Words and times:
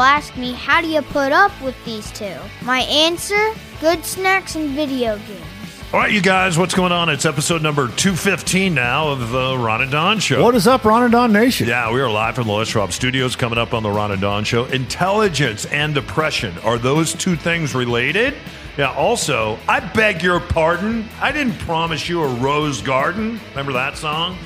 ask 0.00 0.36
me, 0.36 0.52
how 0.52 0.80
do 0.80 0.88
you 0.88 1.02
put 1.02 1.32
up 1.32 1.52
with 1.62 1.76
these 1.84 2.10
two? 2.12 2.36
My 2.62 2.80
answer 2.80 3.52
good 3.80 4.04
snacks 4.04 4.56
and 4.56 4.70
video 4.70 5.16
games. 5.18 5.46
All 5.92 5.98
right, 5.98 6.12
you 6.12 6.20
guys, 6.20 6.56
what's 6.56 6.74
going 6.74 6.92
on? 6.92 7.08
It's 7.08 7.24
episode 7.24 7.62
number 7.62 7.88
215 7.88 8.72
now 8.72 9.08
of 9.08 9.30
the 9.30 9.58
Ron 9.58 9.82
and 9.82 9.90
Don 9.90 10.20
Show. 10.20 10.44
What 10.44 10.54
is 10.54 10.68
up, 10.68 10.84
Ron 10.84 11.02
and 11.02 11.10
Don 11.10 11.32
Nation? 11.32 11.66
Yeah, 11.66 11.92
we 11.92 12.00
are 12.00 12.08
live 12.08 12.36
from 12.36 12.46
the 12.46 12.52
Les 12.52 12.68
Schwab 12.68 12.92
Studios 12.92 13.34
coming 13.34 13.58
up 13.58 13.74
on 13.74 13.82
the 13.82 13.90
Ron 13.90 14.12
and 14.12 14.20
Don 14.20 14.44
Show. 14.44 14.66
Intelligence 14.66 15.64
and 15.66 15.92
depression, 15.92 16.56
are 16.58 16.78
those 16.78 17.12
two 17.12 17.34
things 17.34 17.74
related? 17.74 18.34
Yeah, 18.78 18.92
also, 18.92 19.58
I 19.68 19.80
beg 19.80 20.22
your 20.22 20.38
pardon. 20.38 21.08
I 21.20 21.32
didn't 21.32 21.58
promise 21.58 22.08
you 22.08 22.22
a 22.22 22.28
rose 22.36 22.80
garden. 22.80 23.40
Remember 23.50 23.72
that 23.72 23.98
song? 23.98 24.38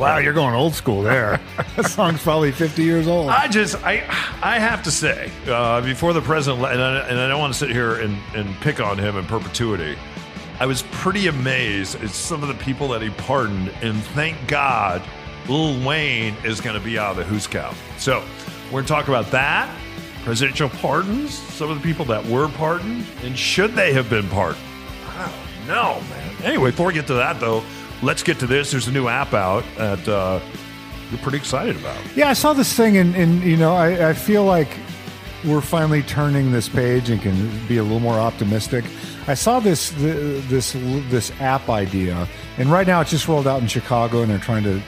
Wow, 0.00 0.16
you're 0.16 0.32
going 0.32 0.54
old 0.54 0.72
school 0.72 1.02
there. 1.02 1.38
that 1.76 1.90
song's 1.90 2.22
probably 2.22 2.52
50 2.52 2.82
years 2.82 3.06
old. 3.06 3.28
I 3.28 3.48
just, 3.48 3.76
I, 3.84 3.96
I 4.42 4.58
have 4.58 4.82
to 4.84 4.90
say, 4.90 5.30
uh, 5.46 5.82
before 5.82 6.14
the 6.14 6.22
president, 6.22 6.64
and 6.64 6.80
I, 6.80 7.06
and 7.06 7.20
I 7.20 7.28
don't 7.28 7.38
want 7.38 7.52
to 7.52 7.58
sit 7.58 7.68
here 7.68 7.96
and, 7.96 8.16
and 8.34 8.58
pick 8.62 8.80
on 8.80 8.96
him 8.96 9.18
in 9.18 9.26
perpetuity. 9.26 9.98
I 10.58 10.64
was 10.64 10.84
pretty 10.90 11.26
amazed 11.26 12.02
at 12.02 12.08
some 12.08 12.42
of 12.42 12.48
the 12.48 12.54
people 12.64 12.88
that 12.88 13.02
he 13.02 13.10
pardoned, 13.10 13.74
and 13.82 14.02
thank 14.02 14.38
God, 14.48 15.02
Lil 15.50 15.86
Wayne 15.86 16.34
is 16.44 16.62
going 16.62 16.78
to 16.78 16.84
be 16.84 16.98
out 16.98 17.10
of 17.10 17.16
the 17.18 17.24
Who's 17.24 17.46
Cow. 17.46 17.74
So 17.98 18.24
we're 18.66 18.70
going 18.70 18.84
to 18.84 18.88
talk 18.88 19.08
about 19.08 19.30
that, 19.32 19.70
presidential 20.24 20.70
pardons, 20.70 21.34
some 21.34 21.70
of 21.70 21.76
the 21.76 21.86
people 21.86 22.06
that 22.06 22.24
were 22.24 22.48
pardoned, 22.48 23.04
and 23.22 23.38
should 23.38 23.74
they 23.74 23.92
have 23.92 24.08
been 24.08 24.28
pardoned? 24.28 24.64
I 25.08 25.30
don't 25.30 25.66
know, 25.68 26.00
man. 26.08 26.36
Anyway, 26.42 26.70
before 26.70 26.86
we 26.86 26.94
get 26.94 27.06
to 27.08 27.14
that, 27.14 27.38
though, 27.38 27.62
let's 28.02 28.22
get 28.22 28.38
to 28.40 28.46
this. 28.46 28.70
There's 28.70 28.88
a 28.88 28.92
new 28.92 29.08
app 29.08 29.34
out 29.34 29.64
that 29.76 30.08
uh, 30.08 30.40
you're 31.10 31.20
pretty 31.20 31.38
excited 31.38 31.76
about. 31.76 31.98
yeah, 32.16 32.28
I 32.28 32.32
saw 32.34 32.52
this 32.52 32.72
thing, 32.72 32.96
and, 32.96 33.14
and 33.14 33.42
you 33.42 33.56
know, 33.56 33.74
I, 33.74 34.10
I 34.10 34.12
feel 34.12 34.44
like 34.44 34.68
we're 35.44 35.60
finally 35.60 36.02
turning 36.02 36.52
this 36.52 36.68
page 36.68 37.08
and 37.08 37.20
can 37.20 37.66
be 37.66 37.78
a 37.78 37.82
little 37.82 38.00
more 38.00 38.18
optimistic. 38.18 38.84
I 39.26 39.34
saw 39.34 39.60
this 39.60 39.90
this 39.96 40.72
this 40.72 41.30
app 41.40 41.68
idea, 41.68 42.28
and 42.58 42.70
right 42.70 42.86
now 42.86 43.00
it's 43.00 43.10
just 43.10 43.28
rolled 43.28 43.46
out 43.46 43.60
in 43.60 43.68
Chicago, 43.68 44.22
and 44.22 44.30
they're 44.30 44.38
trying 44.38 44.64
to 44.64 44.80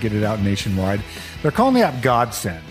get 0.00 0.12
it 0.12 0.24
out 0.24 0.40
nationwide. 0.40 1.02
They're 1.42 1.50
calling 1.50 1.74
the 1.74 1.82
app 1.82 2.02
Godsend, 2.02 2.64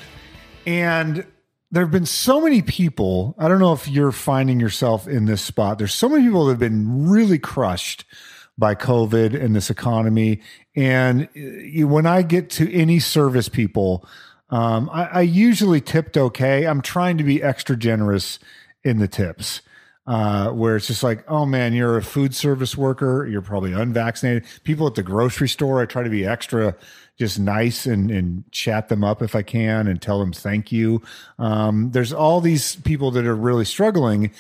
and 0.65 1.25
there 1.71 1.83
have 1.83 1.91
been 1.91 2.05
so 2.05 2.41
many 2.41 2.61
people. 2.61 3.35
I 3.37 3.47
don't 3.47 3.59
know 3.59 3.73
if 3.73 3.87
you're 3.87 4.11
finding 4.11 4.59
yourself 4.59 5.07
in 5.07 5.25
this 5.25 5.41
spot. 5.41 5.77
There's 5.77 5.93
so 5.93 6.09
many 6.09 6.23
people 6.23 6.45
that 6.45 6.53
have 6.53 6.59
been 6.59 7.09
really 7.09 7.39
crushed 7.39 8.05
by 8.57 8.75
COVID 8.75 9.39
and 9.39 9.55
this 9.55 9.69
economy. 9.69 10.41
And 10.75 11.27
uh, 11.35 11.87
when 11.87 12.05
I 12.05 12.21
get 12.21 12.49
to 12.51 12.71
any 12.73 12.99
service 12.99 13.49
people, 13.49 14.07
um, 14.49 14.89
I, 14.91 15.05
I 15.05 15.21
usually 15.21 15.81
tipped 15.81 16.17
okay. 16.17 16.65
I'm 16.65 16.81
trying 16.81 17.17
to 17.17 17.23
be 17.23 17.41
extra 17.41 17.75
generous 17.75 18.39
in 18.83 18.99
the 18.99 19.07
tips. 19.07 19.61
Uh, 20.07 20.49
where 20.49 20.75
it's 20.75 20.87
just 20.87 21.03
like, 21.03 21.23
oh 21.29 21.45
man, 21.45 21.73
you're 21.73 21.95
a 21.95 22.01
food 22.01 22.33
service 22.33 22.75
worker, 22.75 23.27
you're 23.27 23.41
probably 23.41 23.71
unvaccinated. 23.71 24.43
People 24.63 24.87
at 24.87 24.95
the 24.95 25.03
grocery 25.03 25.47
store, 25.47 25.79
I 25.79 25.85
try 25.85 26.01
to 26.01 26.09
be 26.09 26.25
extra 26.25 26.75
just 27.19 27.39
nice 27.39 27.85
and, 27.85 28.09
and 28.09 28.43
chat 28.51 28.89
them 28.89 29.03
up 29.03 29.21
if 29.21 29.35
I 29.35 29.43
can 29.43 29.87
and 29.87 30.01
tell 30.01 30.19
them 30.19 30.33
thank 30.33 30.71
you. 30.71 31.03
Um, 31.37 31.91
there's 31.91 32.11
all 32.11 32.41
these 32.41 32.77
people 32.77 33.11
that 33.11 33.27
are 33.27 33.35
really 33.35 33.63
struggling. 33.63 34.31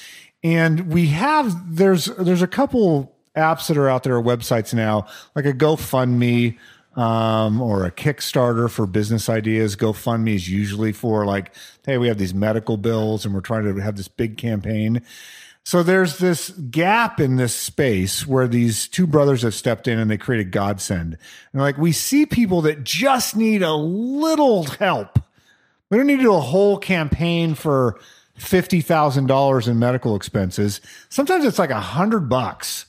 And 0.41 0.91
we 0.91 1.07
have, 1.09 1.75
there's, 1.75 2.05
there's 2.05 2.41
a 2.41 2.47
couple 2.47 3.15
apps 3.35 3.67
that 3.67 3.77
are 3.77 3.89
out 3.89 4.03
there, 4.03 4.21
websites 4.21 4.73
now, 4.73 5.07
like 5.35 5.45
a 5.45 5.53
GoFundMe, 5.53 6.57
um, 6.95 7.61
or 7.61 7.85
a 7.85 7.91
Kickstarter 7.91 8.69
for 8.69 8.85
business 8.85 9.29
ideas. 9.29 9.75
GoFundMe 9.75 10.35
is 10.35 10.49
usually 10.49 10.91
for 10.91 11.25
like, 11.25 11.53
hey, 11.85 11.97
we 11.97 12.07
have 12.07 12.17
these 12.17 12.33
medical 12.33 12.77
bills 12.77 13.25
and 13.25 13.33
we're 13.33 13.41
trying 13.41 13.63
to 13.63 13.81
have 13.81 13.95
this 13.95 14.07
big 14.07 14.37
campaign. 14.37 15.01
So 15.63 15.83
there's 15.83 16.17
this 16.17 16.49
gap 16.49 17.19
in 17.19 17.37
this 17.37 17.55
space 17.55 18.25
where 18.25 18.47
these 18.47 18.87
two 18.87 19.05
brothers 19.05 19.43
have 19.43 19.53
stepped 19.53 19.87
in 19.87 19.99
and 19.99 20.09
they 20.09 20.17
created 20.17 20.51
Godsend. 20.51 21.17
And 21.53 21.61
like 21.61 21.77
we 21.77 21.91
see 21.91 22.25
people 22.25 22.61
that 22.63 22.83
just 22.83 23.35
need 23.35 23.61
a 23.61 23.73
little 23.73 24.63
help. 24.63 25.19
We 25.89 25.97
don't 25.97 26.07
need 26.07 26.17
to 26.17 26.23
do 26.23 26.33
a 26.33 26.39
whole 26.39 26.77
campaign 26.77 27.53
for 27.53 27.99
fifty 28.35 28.81
thousand 28.81 29.27
dollars 29.27 29.67
in 29.67 29.77
medical 29.77 30.15
expenses. 30.15 30.81
Sometimes 31.09 31.45
it's 31.45 31.59
like 31.59 31.69
a 31.69 31.79
hundred 31.79 32.27
bucks 32.27 32.85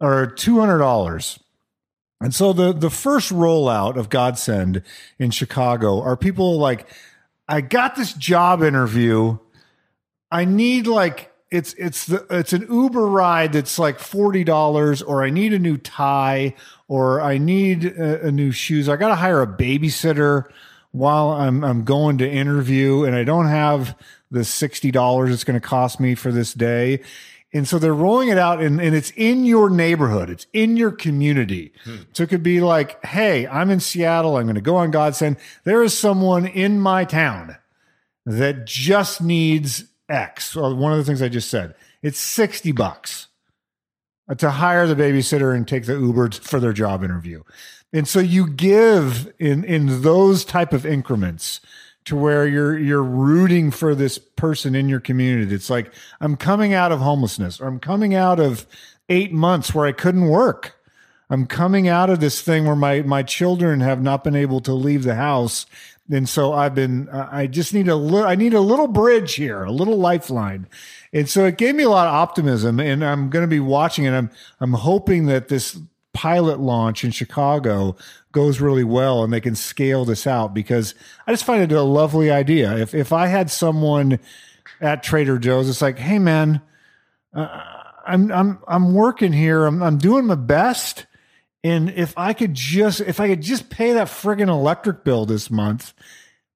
or 0.00 0.26
two 0.26 0.60
hundred 0.60 0.78
dollars. 0.78 1.38
And 2.20 2.34
so 2.34 2.52
the 2.52 2.72
the 2.72 2.90
first 2.90 3.30
rollout 3.30 3.96
of 3.96 4.08
Godsend 4.08 4.82
in 5.18 5.30
Chicago 5.30 6.00
are 6.00 6.16
people 6.16 6.58
like, 6.58 6.86
I 7.48 7.60
got 7.60 7.94
this 7.94 8.12
job 8.12 8.62
interview. 8.62 9.38
I 10.30 10.44
need 10.44 10.86
like 10.86 11.32
it's 11.50 11.74
it's 11.74 12.06
the 12.06 12.26
it's 12.30 12.52
an 12.52 12.66
Uber 12.70 13.06
ride 13.06 13.52
that's 13.52 13.78
like 13.78 13.98
forty 13.98 14.44
dollars, 14.44 15.02
or 15.02 15.22
I 15.22 15.30
need 15.30 15.52
a 15.52 15.58
new 15.58 15.76
tie, 15.76 16.54
or 16.88 17.20
I 17.20 17.38
need 17.38 17.84
a, 17.84 18.26
a 18.26 18.32
new 18.32 18.50
shoes. 18.50 18.88
I 18.88 18.96
got 18.96 19.08
to 19.08 19.14
hire 19.14 19.42
a 19.42 19.46
babysitter 19.46 20.44
while 20.92 21.28
I'm 21.30 21.62
I'm 21.62 21.84
going 21.84 22.18
to 22.18 22.28
interview, 22.28 23.04
and 23.04 23.14
I 23.14 23.24
don't 23.24 23.46
have 23.46 23.96
the 24.30 24.44
sixty 24.44 24.90
dollars 24.90 25.32
it's 25.32 25.44
going 25.44 25.60
to 25.60 25.66
cost 25.66 26.00
me 26.00 26.14
for 26.14 26.32
this 26.32 26.52
day. 26.54 27.02
And 27.56 27.66
so 27.66 27.78
they're 27.78 27.94
rolling 27.94 28.28
it 28.28 28.38
out 28.38 28.60
and, 28.60 28.80
and 28.80 28.94
it's 28.94 29.10
in 29.16 29.44
your 29.44 29.70
neighborhood. 29.70 30.28
It's 30.28 30.46
in 30.52 30.76
your 30.76 30.90
community. 30.90 31.72
Hmm. 31.84 31.96
So 32.12 32.22
it 32.22 32.28
could 32.28 32.42
be 32.42 32.60
like, 32.60 33.04
Hey, 33.04 33.46
I'm 33.46 33.70
in 33.70 33.80
Seattle. 33.80 34.36
I'm 34.36 34.44
going 34.44 34.56
to 34.56 34.60
go 34.60 34.76
on 34.76 34.90
Godsend. 34.90 35.36
There 35.64 35.82
is 35.82 35.96
someone 35.96 36.46
in 36.46 36.78
my 36.80 37.04
town 37.04 37.56
that 38.26 38.66
just 38.66 39.22
needs 39.22 39.84
X. 40.08 40.54
One 40.54 40.92
of 40.92 40.98
the 40.98 41.04
things 41.04 41.22
I 41.22 41.28
just 41.28 41.50
said, 41.50 41.74
it's 42.02 42.18
60 42.18 42.72
bucks 42.72 43.28
to 44.36 44.50
hire 44.50 44.86
the 44.86 44.96
babysitter 44.96 45.54
and 45.54 45.66
take 45.66 45.86
the 45.86 45.94
Uber 45.94 46.32
for 46.32 46.60
their 46.60 46.72
job 46.72 47.04
interview. 47.04 47.42
And 47.92 48.06
so 48.06 48.18
you 48.18 48.48
give 48.48 49.32
in, 49.38 49.64
in 49.64 50.02
those 50.02 50.44
type 50.44 50.72
of 50.72 50.84
increments 50.84 51.60
to 52.06 52.16
where 52.16 52.46
you're, 52.46 52.78
you're 52.78 53.02
rooting 53.02 53.70
for 53.70 53.94
this 53.94 54.18
person 54.18 54.74
in 54.74 54.88
your 54.88 55.00
community. 55.00 55.54
It's 55.54 55.70
like, 55.70 55.92
I'm 56.20 56.36
coming 56.36 56.72
out 56.72 56.92
of 56.92 57.00
homelessness 57.00 57.60
or 57.60 57.66
I'm 57.66 57.80
coming 57.80 58.14
out 58.14 58.40
of 58.40 58.66
eight 59.08 59.32
months 59.32 59.74
where 59.74 59.86
I 59.86 59.92
couldn't 59.92 60.28
work. 60.28 60.76
I'm 61.28 61.46
coming 61.46 61.88
out 61.88 62.08
of 62.08 62.20
this 62.20 62.40
thing 62.40 62.66
where 62.66 62.76
my 62.76 63.02
my 63.02 63.24
children 63.24 63.80
have 63.80 64.00
not 64.00 64.22
been 64.22 64.36
able 64.36 64.60
to 64.60 64.72
leave 64.72 65.02
the 65.02 65.16
house, 65.16 65.66
and 66.08 66.28
so 66.28 66.52
I've 66.52 66.74
been. 66.74 67.08
I 67.08 67.48
just 67.48 67.74
need 67.74 67.88
a 67.88 67.96
little. 67.96 68.28
I 68.28 68.36
need 68.36 68.54
a 68.54 68.60
little 68.60 68.86
bridge 68.86 69.34
here, 69.34 69.64
a 69.64 69.72
little 69.72 69.96
lifeline, 69.96 70.68
and 71.12 71.28
so 71.28 71.44
it 71.44 71.58
gave 71.58 71.74
me 71.74 71.82
a 71.82 71.90
lot 71.90 72.06
of 72.06 72.14
optimism. 72.14 72.78
And 72.78 73.04
I'm 73.04 73.28
going 73.28 73.42
to 73.42 73.48
be 73.48 73.58
watching 73.58 74.04
it. 74.04 74.12
I'm 74.12 74.30
I'm 74.60 74.74
hoping 74.74 75.26
that 75.26 75.48
this 75.48 75.76
pilot 76.16 76.58
launch 76.58 77.04
in 77.04 77.10
Chicago 77.10 77.94
goes 78.32 78.58
really 78.58 78.84
well 78.84 79.22
and 79.22 79.30
they 79.30 79.40
can 79.40 79.54
scale 79.54 80.06
this 80.06 80.26
out 80.26 80.54
because 80.54 80.94
I 81.26 81.32
just 81.32 81.44
find 81.44 81.62
it 81.62 81.72
a 81.72 81.82
lovely 81.82 82.30
idea. 82.30 82.74
If 82.78 82.94
if 82.94 83.12
I 83.12 83.26
had 83.26 83.50
someone 83.50 84.18
at 84.80 85.02
Trader 85.02 85.38
Joe's, 85.38 85.68
it's 85.68 85.82
like, 85.82 85.98
hey 85.98 86.18
man, 86.18 86.62
uh, 87.34 87.48
I'm 88.06 88.32
I'm 88.32 88.58
I'm 88.66 88.94
working 88.94 89.34
here. 89.34 89.66
I'm 89.66 89.82
I'm 89.82 89.98
doing 89.98 90.24
my 90.24 90.36
best. 90.36 91.04
And 91.62 91.90
if 91.90 92.16
I 92.16 92.32
could 92.32 92.54
just 92.54 93.00
if 93.02 93.20
I 93.20 93.28
could 93.28 93.42
just 93.42 93.68
pay 93.68 93.92
that 93.92 94.08
friggin' 94.08 94.48
electric 94.48 95.04
bill 95.04 95.26
this 95.26 95.50
month, 95.50 95.92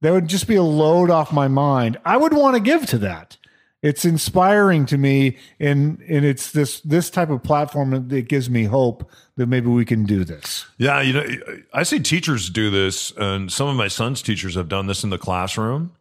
that 0.00 0.11
would 0.11 0.26
just 0.26 0.49
be 0.49 0.56
a 0.56 0.62
load 0.62 1.11
off 1.11 1.35
my 1.35 1.49
mind. 1.49 1.99
I 2.02 2.17
would 2.17 2.32
want 2.32 2.56
to 2.56 2.62
give 2.62 2.87
to 2.87 2.99
that. 2.99 3.37
It's 3.82 4.05
inspiring 4.05 4.85
to 4.87 4.99
me 4.99 5.38
and 5.59 6.00
and 6.09 6.25
it's 6.25 6.53
this 6.53 6.81
this 6.81 7.09
type 7.09 7.31
of 7.31 7.43
platform 7.43 8.09
that 8.09 8.29
gives 8.29 8.50
me 8.50 8.65
hope 8.65 9.11
that 9.37 9.47
maybe 9.47 9.69
we 9.69 9.87
can 9.87 10.05
do 10.05 10.23
this. 10.25 10.67
Yeah, 10.77 11.00
you 11.00 11.12
know, 11.15 11.27
I 11.73 11.85
see 11.85 11.99
teachers 11.99 12.50
do 12.50 12.71
this, 12.71 13.11
and 13.17 13.50
some 13.50 13.69
of 13.69 13.77
my 13.77 13.88
son's 13.88 14.21
teachers 14.21 14.55
have 14.55 14.69
done 14.69 14.87
this 14.87 15.03
in 15.03 15.11
the 15.11 15.19
classroom. 15.19 15.93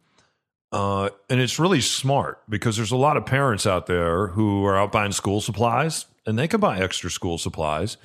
Uh, 0.72 1.08
and 1.28 1.40
it's 1.40 1.58
really 1.58 1.80
smart 1.80 2.42
because 2.48 2.76
there's 2.76 2.92
a 2.92 2.96
lot 2.96 3.16
of 3.16 3.26
parents 3.26 3.66
out 3.66 3.86
there 3.86 4.28
who 4.28 4.64
are 4.64 4.76
out 4.76 4.92
buying 4.92 5.10
school 5.10 5.40
supplies 5.40 6.06
and 6.26 6.38
they 6.38 6.46
can 6.46 6.60
buy 6.60 6.78
extra 6.78 7.10
school 7.10 7.38
supplies. 7.38 7.96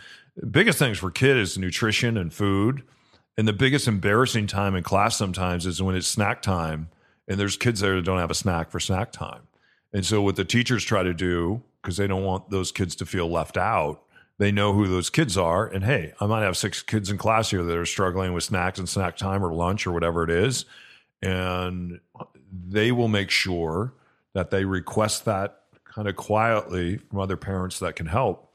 Biggest 0.50 0.80
things 0.80 0.98
for 0.98 1.12
kid 1.12 1.38
is 1.38 1.58
nutrition 1.58 2.18
and 2.18 2.34
food. 2.34 2.84
And 3.38 3.48
the 3.48 3.54
biggest 3.54 3.88
embarrassing 3.88 4.48
time 4.48 4.76
in 4.76 4.84
class 4.84 5.16
sometimes 5.16 5.66
is 5.66 5.82
when 5.82 5.96
it's 5.96 6.08
snack 6.08 6.42
time 6.42 6.90
and 7.28 7.40
there's 7.40 7.58
kids 7.58 7.82
there 7.82 7.96
that 7.98 8.06
don't 8.06 8.20
have 8.20 8.32
a 8.32 8.36
snack 8.36 8.72
for 8.72 8.80
snack 8.80 9.12
time. 9.12 9.42
And 9.96 10.06
so 10.06 10.22
what 10.22 10.36
the 10.36 10.44
teachers 10.44 10.84
try 10.84 11.04
to 11.04 11.14
do, 11.14 11.64
because 11.82 11.96
they 11.96 12.06
don't 12.06 12.26
want 12.26 12.50
those 12.50 12.70
kids 12.70 12.98
to 12.98 13.06
feel 13.06 13.32
left 13.32 13.56
out, 13.56 14.04
they 14.38 14.52
know 14.52 14.74
who 14.74 14.90
those 14.90 15.10
kids 15.10 15.38
are. 15.38 15.66
And 15.68 15.86
hey, 15.86 16.12
I 16.20 16.26
might 16.26 16.42
have 16.42 16.58
six 16.58 16.82
kids 16.82 17.10
in 17.10 17.18
class 17.18 17.50
here 17.50 17.64
that 17.64 17.78
are 17.78 17.86
struggling 17.86 18.34
with 18.34 18.44
snacks 18.44 18.78
and 18.78 18.90
snack 18.90 19.16
time 19.16 19.42
or 19.42 19.54
lunch 19.54 19.88
or 19.88 19.94
whatever 19.94 20.26
it 20.26 20.30
is. 20.30 20.66
And 21.22 22.02
they 22.52 22.92
will 22.92 23.08
make 23.08 23.30
sure 23.30 23.94
that 24.34 24.52
they 24.52 24.66
request 24.66 25.24
that 25.26 25.62
kind 25.86 26.10
of 26.10 26.18
quietly 26.18 26.98
from 26.98 27.20
other 27.20 27.38
parents 27.38 27.80
that 27.80 27.96
can 27.96 28.08
help. 28.08 28.54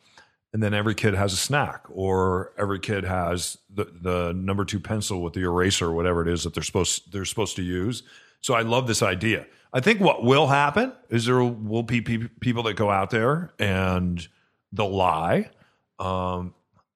And 0.52 0.62
then 0.62 0.74
every 0.74 0.94
kid 0.94 1.14
has 1.14 1.32
a 1.32 1.38
snack, 1.38 1.86
or 1.88 2.52
every 2.58 2.80
kid 2.80 3.04
has 3.04 3.56
the, 3.72 3.86
the 4.02 4.34
number 4.34 4.66
two 4.66 4.78
pencil 4.78 5.22
with 5.22 5.32
the 5.32 5.40
eraser, 5.40 5.86
or 5.86 5.92
whatever 5.92 6.20
it 6.20 6.28
is 6.28 6.44
that 6.44 6.52
they're 6.52 6.62
supposed 6.62 7.10
they're 7.14 7.24
supposed 7.24 7.56
to 7.56 7.62
use. 7.62 8.02
So 8.42 8.52
I 8.52 8.60
love 8.60 8.86
this 8.86 9.02
idea. 9.02 9.46
I 9.72 9.80
think 9.80 10.00
what 10.00 10.24
will 10.24 10.46
happen 10.48 10.92
is 11.08 11.26
there 11.26 11.42
will 11.42 11.82
be 11.82 12.00
people 12.00 12.64
that 12.64 12.74
go 12.74 12.90
out 12.90 13.10
there 13.10 13.52
and 13.58 14.26
they'll 14.72 14.94
lie. 14.94 15.50
Um, 15.98 16.54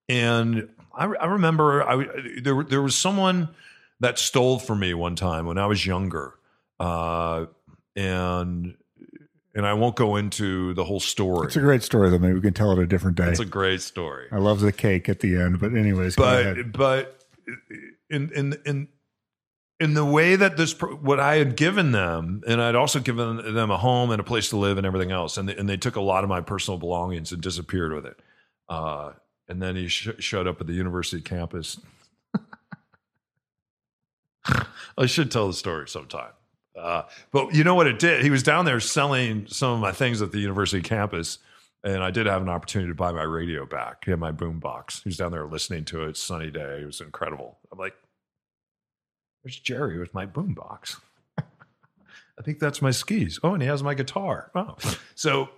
and 0.08 0.68
I, 0.92 1.04
I 1.04 1.26
remember 1.26 1.82
I, 1.82 2.06
there 2.42 2.62
there 2.62 2.82
was 2.82 2.96
someone 2.96 3.48
that 4.00 4.18
stole 4.18 4.58
from 4.58 4.80
me 4.80 4.94
one 4.94 5.16
time 5.16 5.46
when 5.46 5.58
I 5.58 5.66
was 5.66 5.84
younger, 5.84 6.34
uh, 6.80 7.46
and 7.96 8.74
and 9.54 9.66
I 9.66 9.74
won't 9.74 9.96
go 9.96 10.16
into 10.16 10.74
the 10.74 10.84
whole 10.84 11.00
story. 11.00 11.46
It's 11.46 11.56
a 11.56 11.60
great 11.60 11.82
story, 11.82 12.10
though. 12.10 12.18
Maybe 12.18 12.34
we 12.34 12.40
can 12.40 12.54
tell 12.54 12.72
it 12.72 12.78
a 12.78 12.86
different 12.86 13.16
day. 13.16 13.28
It's 13.28 13.40
a 13.40 13.44
great 13.44 13.82
story. 13.82 14.26
I 14.32 14.38
love 14.38 14.60
the 14.60 14.72
cake 14.72 15.08
at 15.08 15.20
the 15.20 15.36
end, 15.36 15.60
but 15.60 15.74
anyways. 15.74 16.16
But 16.16 16.72
but 16.72 17.24
in 18.10 18.30
in 18.32 18.56
in 18.64 18.88
in 19.84 19.92
the 19.92 20.04
way 20.04 20.34
that 20.34 20.56
this 20.56 20.72
what 20.80 21.20
I 21.20 21.36
had 21.36 21.56
given 21.56 21.92
them, 21.92 22.42
and 22.46 22.60
I'd 22.60 22.74
also 22.74 23.00
given 23.00 23.54
them 23.54 23.70
a 23.70 23.76
home 23.76 24.10
and 24.10 24.18
a 24.18 24.24
place 24.24 24.48
to 24.48 24.56
live 24.56 24.78
and 24.78 24.86
everything 24.86 25.12
else, 25.12 25.36
and 25.36 25.48
they, 25.48 25.54
and 25.54 25.68
they 25.68 25.76
took 25.76 25.96
a 25.96 26.00
lot 26.00 26.24
of 26.24 26.30
my 26.30 26.40
personal 26.40 26.78
belongings 26.78 27.32
and 27.32 27.42
disappeared 27.42 27.92
with 27.92 28.06
it. 28.06 28.18
Uh, 28.68 29.12
and 29.46 29.60
then 29.60 29.76
he 29.76 29.88
sh- 29.88 30.08
showed 30.18 30.48
up 30.48 30.62
at 30.62 30.66
the 30.66 30.72
university 30.72 31.20
campus. 31.20 31.78
I 34.96 35.04
should 35.04 35.30
tell 35.30 35.46
the 35.46 35.52
story 35.52 35.86
sometime. 35.86 36.32
Uh, 36.74 37.02
but 37.30 37.54
you 37.54 37.62
know 37.62 37.74
what 37.74 37.86
it 37.86 37.98
did? 37.98 38.24
He 38.24 38.30
was 38.30 38.42
down 38.42 38.64
there 38.64 38.80
selling 38.80 39.46
some 39.48 39.72
of 39.72 39.80
my 39.80 39.92
things 39.92 40.22
at 40.22 40.32
the 40.32 40.40
university 40.40 40.82
campus, 40.82 41.38
and 41.84 42.02
I 42.02 42.10
did 42.10 42.24
have 42.24 42.40
an 42.40 42.48
opportunity 42.48 42.90
to 42.90 42.94
buy 42.94 43.12
my 43.12 43.22
radio 43.22 43.66
back. 43.66 44.06
He 44.06 44.12
had 44.12 44.18
my 44.18 44.32
boom 44.32 44.60
box. 44.60 45.02
He 45.02 45.10
was 45.10 45.18
down 45.18 45.30
there 45.30 45.46
listening 45.46 45.84
to 45.86 46.04
it. 46.04 46.16
Sunny 46.16 46.50
day. 46.50 46.80
It 46.80 46.86
was 46.86 47.02
incredible. 47.02 47.58
I'm 47.70 47.78
like, 47.78 47.94
"There's 49.44 49.58
Jerry 49.58 49.98
with 49.98 50.12
my 50.14 50.26
boom 50.26 50.54
box." 50.54 51.00
I 51.38 52.42
think 52.42 52.58
that's 52.58 52.82
my 52.82 52.90
skis. 52.90 53.38
Oh, 53.44 53.54
and 53.54 53.62
he 53.62 53.68
has 53.68 53.82
my 53.82 53.94
guitar. 53.94 54.50
Oh, 54.54 54.76
so 55.14 55.50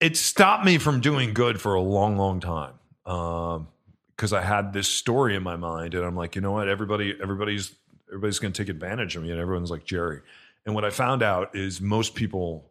it 0.00 0.16
stopped 0.16 0.64
me 0.64 0.78
from 0.78 1.00
doing 1.00 1.34
good 1.34 1.60
for 1.60 1.74
a 1.74 1.80
long, 1.80 2.16
long 2.16 2.40
time. 2.40 2.74
Um, 3.04 3.68
because 4.16 4.32
I 4.32 4.40
had 4.40 4.72
this 4.72 4.88
story 4.88 5.36
in 5.36 5.42
my 5.42 5.56
mind, 5.56 5.94
and 5.94 6.04
I'm 6.04 6.16
like, 6.16 6.36
you 6.36 6.40
know 6.40 6.52
what? 6.52 6.68
Everybody, 6.68 7.14
everybody's, 7.22 7.74
everybody's 8.08 8.38
going 8.38 8.52
to 8.52 8.62
take 8.62 8.70
advantage 8.70 9.14
of 9.14 9.22
me, 9.22 9.30
and 9.30 9.38
everyone's 9.38 9.70
like 9.70 9.84
Jerry. 9.84 10.22
And 10.64 10.74
what 10.74 10.86
I 10.86 10.90
found 10.90 11.22
out 11.22 11.54
is 11.54 11.82
most 11.82 12.14
people, 12.14 12.70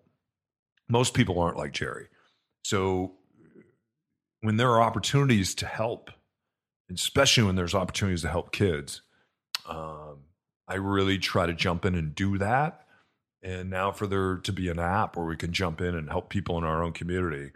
most 0.90 1.13
people 1.13 1.40
aren't 1.40 1.57
like 1.57 1.72
Jerry. 1.72 2.07
So 2.63 3.13
when 4.42 4.57
there 4.57 4.72
are 4.72 4.81
opportunities 4.81 5.54
to 5.56 5.68
help, 5.68 6.10
especially 6.92 7.44
when 7.44 7.56
there's 7.56 7.75
opportunities 7.75 8.24
to 8.24 8.30
help 8.30 8.52
kids, 8.52 9.02
um, 9.68 10.20
I 10.68 10.76
really 10.76 11.18
try 11.18 11.46
to 11.46 11.54
jump 11.54 11.86
in 11.86 11.96
and 11.96 12.16
do 12.16 12.38
that. 12.38 12.86
And 13.44 13.70
now 13.70 13.92
for 13.92 14.08
there 14.08 14.38
to 14.38 14.52
be 14.52 14.70
an 14.70 14.80
app 14.80 15.16
where 15.16 15.26
we 15.26 15.38
can 15.38 15.54
jump 15.54 15.80
in 15.80 15.96
and 15.96 16.10
help 16.10 16.30
people 16.30 16.58
in 16.58 16.64
our 16.64 16.84
own 16.84 16.94
community, 16.94 17.52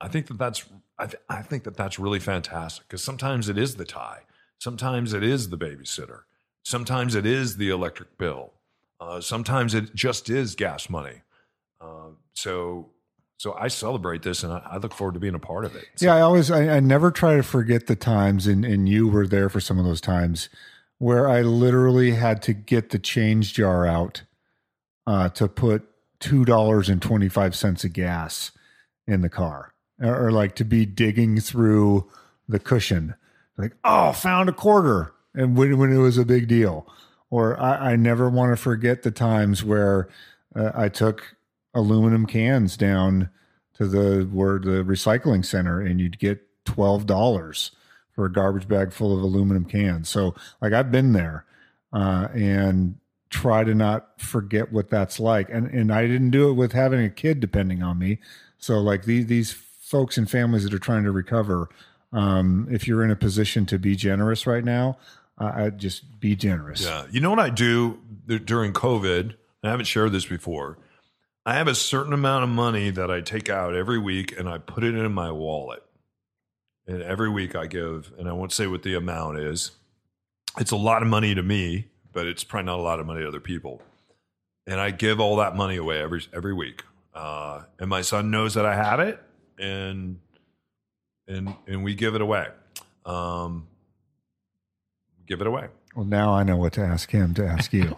I 0.00 0.08
think 0.08 0.26
that 0.28 0.38
that's 0.38 0.64
I, 0.98 1.06
th- 1.06 1.22
I 1.28 1.42
think 1.42 1.64
that 1.64 1.76
that's 1.76 1.98
really 1.98 2.20
fantastic 2.20 2.86
because 2.86 3.02
sometimes 3.02 3.48
it 3.48 3.58
is 3.58 3.74
the 3.74 3.84
tie, 3.84 4.22
sometimes 4.58 5.12
it 5.12 5.22
is 5.22 5.50
the 5.50 5.58
babysitter, 5.58 6.20
sometimes 6.62 7.14
it 7.14 7.26
is 7.26 7.56
the 7.56 7.68
electric 7.68 8.16
bill, 8.16 8.52
uh, 9.00 9.20
sometimes 9.20 9.74
it 9.74 9.94
just 9.94 10.30
is 10.30 10.54
gas 10.54 10.88
money. 10.88 11.22
Uh, 11.80 12.10
so 12.32 12.90
so 13.36 13.54
I 13.58 13.68
celebrate 13.68 14.22
this 14.22 14.44
and 14.44 14.52
I, 14.52 14.78
look 14.78 14.94
forward 14.94 15.14
to 15.14 15.20
being 15.20 15.34
a 15.34 15.40
part 15.40 15.64
of 15.64 15.74
it. 15.76 15.84
So, 15.96 16.06
yeah, 16.06 16.14
I 16.14 16.20
always 16.20 16.50
I, 16.50 16.76
I 16.76 16.80
never 16.80 17.10
try 17.10 17.36
to 17.36 17.42
forget 17.42 17.86
the 17.86 17.96
times, 17.96 18.46
and 18.46 18.64
and 18.64 18.88
you 18.88 19.08
were 19.08 19.26
there 19.26 19.50
for 19.50 19.60
some 19.60 19.78
of 19.78 19.84
those 19.84 20.00
times 20.00 20.48
where 21.04 21.28
I 21.28 21.42
literally 21.42 22.12
had 22.12 22.40
to 22.44 22.54
get 22.54 22.88
the 22.88 22.98
change 22.98 23.52
jar 23.52 23.86
out 23.86 24.22
uh, 25.06 25.28
to 25.28 25.48
put 25.48 25.86
two 26.18 26.46
dollars 26.46 26.88
and 26.88 27.02
twenty 27.02 27.28
five 27.28 27.54
cents 27.54 27.84
of 27.84 27.92
gas 27.92 28.52
in 29.06 29.20
the 29.20 29.28
car 29.28 29.74
or, 30.00 30.28
or 30.28 30.32
like 30.32 30.54
to 30.54 30.64
be 30.64 30.86
digging 30.86 31.40
through 31.40 32.10
the 32.48 32.58
cushion, 32.58 33.16
like, 33.58 33.72
oh, 33.84 34.12
found 34.12 34.48
a 34.48 34.52
quarter, 34.54 35.12
and 35.34 35.58
when, 35.58 35.76
when 35.76 35.92
it 35.92 35.98
was 35.98 36.16
a 36.16 36.24
big 36.24 36.48
deal. 36.48 36.86
Or 37.28 37.60
I, 37.60 37.92
I 37.92 37.96
never 37.96 38.30
want 38.30 38.52
to 38.52 38.56
forget 38.56 39.02
the 39.02 39.10
times 39.10 39.62
where 39.62 40.08
uh, 40.56 40.70
I 40.74 40.88
took 40.88 41.36
aluminum 41.74 42.24
cans 42.24 42.78
down 42.78 43.28
to 43.74 43.86
the 43.86 44.26
where 44.32 44.58
the 44.58 44.82
recycling 44.82 45.44
center, 45.44 45.82
and 45.82 46.00
you'd 46.00 46.18
get 46.18 46.46
twelve 46.64 47.04
dollars 47.04 47.72
for 48.14 48.24
a 48.24 48.32
garbage 48.32 48.68
bag 48.68 48.92
full 48.92 49.16
of 49.16 49.22
aluminum 49.22 49.64
cans. 49.64 50.08
So, 50.08 50.34
like, 50.60 50.72
I've 50.72 50.90
been 50.90 51.12
there, 51.12 51.44
uh, 51.92 52.28
and 52.34 52.96
try 53.34 53.64
to 53.64 53.74
not 53.74 54.20
forget 54.20 54.72
what 54.72 54.88
that's 54.88 55.18
like. 55.18 55.48
And 55.50 55.66
and 55.66 55.92
I 55.92 56.06
didn't 56.06 56.30
do 56.30 56.50
it 56.50 56.54
with 56.54 56.72
having 56.72 57.04
a 57.04 57.10
kid 57.10 57.40
depending 57.40 57.82
on 57.82 57.98
me. 57.98 58.20
So, 58.58 58.78
like 58.80 59.04
these 59.04 59.26
these 59.26 59.52
folks 59.52 60.16
and 60.16 60.30
families 60.30 60.64
that 60.64 60.72
are 60.72 60.78
trying 60.78 61.04
to 61.04 61.10
recover, 61.10 61.68
um, 62.12 62.68
if 62.70 62.86
you're 62.86 63.02
in 63.04 63.10
a 63.10 63.16
position 63.16 63.66
to 63.66 63.78
be 63.78 63.96
generous 63.96 64.46
right 64.46 64.64
now, 64.64 64.98
uh, 65.38 65.52
I'd 65.54 65.78
just 65.78 66.20
be 66.20 66.36
generous. 66.36 66.82
Yeah. 66.82 67.06
You 67.10 67.20
know 67.20 67.30
what 67.30 67.40
I 67.40 67.50
do 67.50 67.98
during 68.26 68.72
COVID? 68.72 69.34
I 69.62 69.70
haven't 69.70 69.86
shared 69.86 70.12
this 70.12 70.26
before. 70.26 70.78
I 71.46 71.54
have 71.54 71.68
a 71.68 71.74
certain 71.74 72.12
amount 72.12 72.44
of 72.44 72.50
money 72.50 72.90
that 72.90 73.10
I 73.10 73.20
take 73.20 73.50
out 73.50 73.74
every 73.74 73.98
week 73.98 74.38
and 74.38 74.48
I 74.48 74.58
put 74.58 74.84
it 74.84 74.94
in 74.94 75.12
my 75.12 75.30
wallet. 75.30 75.83
And 76.86 77.02
every 77.02 77.30
week 77.30 77.56
I 77.56 77.66
give, 77.66 78.12
and 78.18 78.28
I 78.28 78.32
won't 78.32 78.52
say 78.52 78.66
what 78.66 78.82
the 78.82 78.94
amount 78.94 79.38
is. 79.38 79.70
It's 80.58 80.70
a 80.70 80.76
lot 80.76 81.02
of 81.02 81.08
money 81.08 81.34
to 81.34 81.42
me, 81.42 81.88
but 82.12 82.26
it's 82.26 82.44
probably 82.44 82.66
not 82.66 82.78
a 82.78 82.82
lot 82.82 83.00
of 83.00 83.06
money 83.06 83.22
to 83.22 83.28
other 83.28 83.40
people. 83.40 83.80
And 84.66 84.80
I 84.80 84.90
give 84.90 85.18
all 85.18 85.36
that 85.36 85.56
money 85.56 85.76
away 85.76 86.00
every 86.00 86.24
every 86.32 86.52
week. 86.52 86.84
Uh, 87.14 87.62
and 87.78 87.88
my 87.88 88.02
son 88.02 88.30
knows 88.30 88.54
that 88.54 88.66
I 88.66 88.74
have 88.74 89.00
it, 89.00 89.22
and 89.58 90.18
and 91.26 91.54
and 91.66 91.84
we 91.84 91.94
give 91.94 92.14
it 92.14 92.20
away. 92.20 92.48
Um, 93.06 93.66
give 95.26 95.40
it 95.40 95.46
away. 95.46 95.68
Well, 95.94 96.04
now 96.06 96.34
I 96.34 96.42
know 96.42 96.56
what 96.56 96.72
to 96.74 96.80
ask 96.80 97.10
him 97.10 97.34
to 97.34 97.46
ask 97.46 97.72
you. 97.72 97.96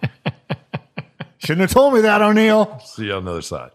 Shouldn't 1.38 1.60
have 1.62 1.72
told 1.72 1.94
me 1.94 2.00
that, 2.02 2.22
O'Neill. 2.22 2.80
See 2.84 3.06
you 3.06 3.14
on 3.14 3.24
the 3.24 3.30
other 3.30 3.42
side. 3.42 3.70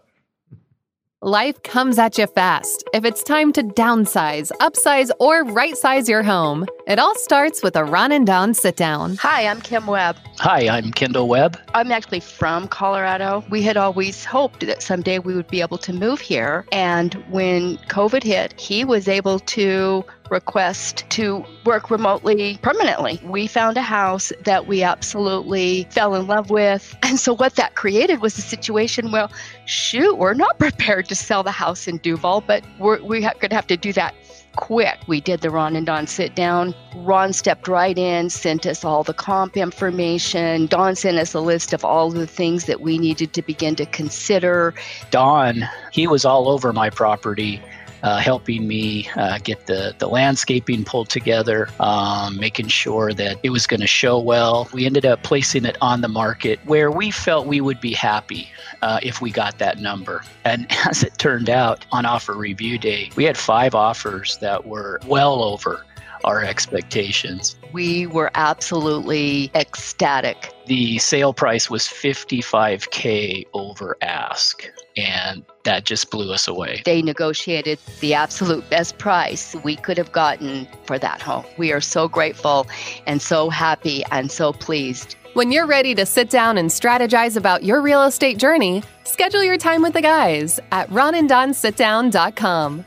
Life 1.24 1.62
comes 1.62 2.00
at 2.00 2.18
you 2.18 2.26
fast. 2.26 2.82
If 2.92 3.04
it's 3.04 3.22
time 3.22 3.52
to 3.52 3.62
downsize, 3.62 4.50
upsize, 4.60 5.08
or 5.20 5.44
right 5.44 5.76
size 5.76 6.08
your 6.08 6.24
home, 6.24 6.66
it 6.88 6.98
all 6.98 7.14
starts 7.14 7.62
with 7.62 7.76
a 7.76 7.84
Ron 7.84 8.10
and 8.10 8.26
Don 8.26 8.54
sit 8.54 8.74
down. 8.74 9.14
Hi, 9.18 9.46
I'm 9.46 9.60
Kim 9.60 9.86
Webb. 9.86 10.16
Hi, 10.38 10.66
I'm 10.66 10.90
Kendall 10.90 11.28
Webb. 11.28 11.60
I'm 11.74 11.92
actually 11.92 12.18
from 12.18 12.66
Colorado. 12.66 13.44
We 13.50 13.62
had 13.62 13.76
always 13.76 14.24
hoped 14.24 14.66
that 14.66 14.82
someday 14.82 15.20
we 15.20 15.36
would 15.36 15.46
be 15.46 15.60
able 15.60 15.78
to 15.78 15.92
move 15.92 16.20
here. 16.20 16.66
And 16.72 17.14
when 17.30 17.76
COVID 17.86 18.24
hit, 18.24 18.58
he 18.58 18.84
was 18.84 19.06
able 19.06 19.38
to 19.38 20.04
request 20.32 21.04
to 21.10 21.44
work 21.64 21.90
remotely 21.90 22.58
permanently. 22.62 23.20
We 23.22 23.46
found 23.46 23.76
a 23.76 23.82
house 23.82 24.32
that 24.44 24.66
we 24.66 24.82
absolutely 24.82 25.86
fell 25.90 26.14
in 26.16 26.26
love 26.26 26.50
with. 26.50 26.96
And 27.12 27.20
so, 27.20 27.34
what 27.34 27.56
that 27.56 27.74
created 27.74 28.22
was 28.22 28.38
a 28.38 28.40
situation 28.40 29.12
well, 29.12 29.30
shoot, 29.66 30.16
we're 30.16 30.32
not 30.32 30.58
prepared 30.66 31.10
to 31.10 31.14
sell 31.14 31.42
the 31.42 31.50
house 31.50 31.86
in 31.86 31.98
Duvall, 31.98 32.40
but 32.40 32.64
we're, 32.78 33.02
we're 33.02 33.20
going 33.20 33.50
to 33.50 33.54
have 33.54 33.66
to 33.66 33.76
do 33.76 33.92
that 33.92 34.14
quick. 34.56 34.98
We 35.06 35.20
did 35.20 35.40
the 35.40 35.50
Ron 35.50 35.76
and 35.76 35.86
Don 35.86 36.06
sit 36.06 36.34
down. 36.34 36.74
Ron 36.96 37.32
stepped 37.32 37.68
right 37.68 37.96
in, 37.96 38.30
sent 38.30 38.66
us 38.66 38.84
all 38.84 39.02
the 39.02 39.14
comp 39.14 39.56
information. 39.56 40.66
Don 40.66 40.94
sent 40.94 41.18
us 41.18 41.34
a 41.34 41.40
list 41.40 41.72
of 41.72 41.84
all 41.84 42.10
the 42.10 42.26
things 42.26 42.64
that 42.64 42.80
we 42.80 42.98
needed 42.98 43.32
to 43.34 43.42
begin 43.42 43.74
to 43.76 43.86
consider. 43.86 44.74
Don, 45.10 45.64
he 45.90 46.06
was 46.06 46.24
all 46.24 46.48
over 46.48 46.72
my 46.72 46.88
property. 46.88 47.60
Uh, 48.02 48.18
helping 48.18 48.66
me 48.66 49.08
uh, 49.16 49.38
get 49.44 49.66
the, 49.66 49.94
the 49.98 50.08
landscaping 50.08 50.84
pulled 50.84 51.08
together, 51.08 51.68
um, 51.78 52.36
making 52.36 52.66
sure 52.66 53.12
that 53.12 53.38
it 53.44 53.50
was 53.50 53.66
going 53.66 53.80
to 53.80 53.86
show 53.86 54.18
well. 54.18 54.68
We 54.72 54.86
ended 54.86 55.06
up 55.06 55.22
placing 55.22 55.64
it 55.64 55.76
on 55.80 56.00
the 56.00 56.08
market 56.08 56.58
where 56.64 56.90
we 56.90 57.12
felt 57.12 57.46
we 57.46 57.60
would 57.60 57.80
be 57.80 57.92
happy 57.92 58.50
uh, 58.82 58.98
if 59.02 59.20
we 59.20 59.30
got 59.30 59.58
that 59.58 59.78
number. 59.78 60.24
And 60.44 60.66
as 60.86 61.02
it 61.02 61.16
turned 61.18 61.48
out, 61.48 61.86
on 61.92 62.04
offer 62.04 62.34
review 62.34 62.78
day, 62.78 63.10
we 63.14 63.24
had 63.24 63.38
five 63.38 63.74
offers 63.74 64.38
that 64.38 64.66
were 64.66 65.00
well 65.06 65.42
over 65.42 65.84
our 66.24 66.42
expectations. 66.42 67.56
We 67.72 68.06
were 68.06 68.30
absolutely 68.34 69.50
ecstatic. 69.54 70.52
The 70.66 70.98
sale 70.98 71.32
price 71.32 71.68
was 71.68 71.84
55K 71.84 73.46
over 73.52 73.96
ask, 74.02 74.68
and 74.96 75.44
that 75.64 75.84
just 75.84 76.10
blew 76.10 76.32
us 76.32 76.46
away. 76.46 76.82
They 76.84 77.02
negotiated 77.02 77.78
the 78.00 78.14
absolute 78.14 78.68
best 78.70 78.98
price 78.98 79.54
we 79.64 79.76
could 79.76 79.98
have 79.98 80.12
gotten 80.12 80.68
for 80.84 80.98
that 80.98 81.22
home. 81.22 81.44
We 81.58 81.72
are 81.72 81.80
so 81.80 82.08
grateful 82.08 82.66
and 83.06 83.20
so 83.20 83.50
happy 83.50 84.04
and 84.10 84.30
so 84.30 84.52
pleased. 84.52 85.16
When 85.34 85.50
you're 85.50 85.66
ready 85.66 85.94
to 85.94 86.04
sit 86.04 86.28
down 86.28 86.58
and 86.58 86.68
strategize 86.68 87.38
about 87.38 87.64
your 87.64 87.80
real 87.80 88.02
estate 88.02 88.36
journey, 88.36 88.82
schedule 89.04 89.42
your 89.42 89.56
time 89.56 89.80
with 89.80 89.94
the 89.94 90.02
guys 90.02 90.60
at 90.72 90.90
ronanddonsitdown.com. 90.90 92.84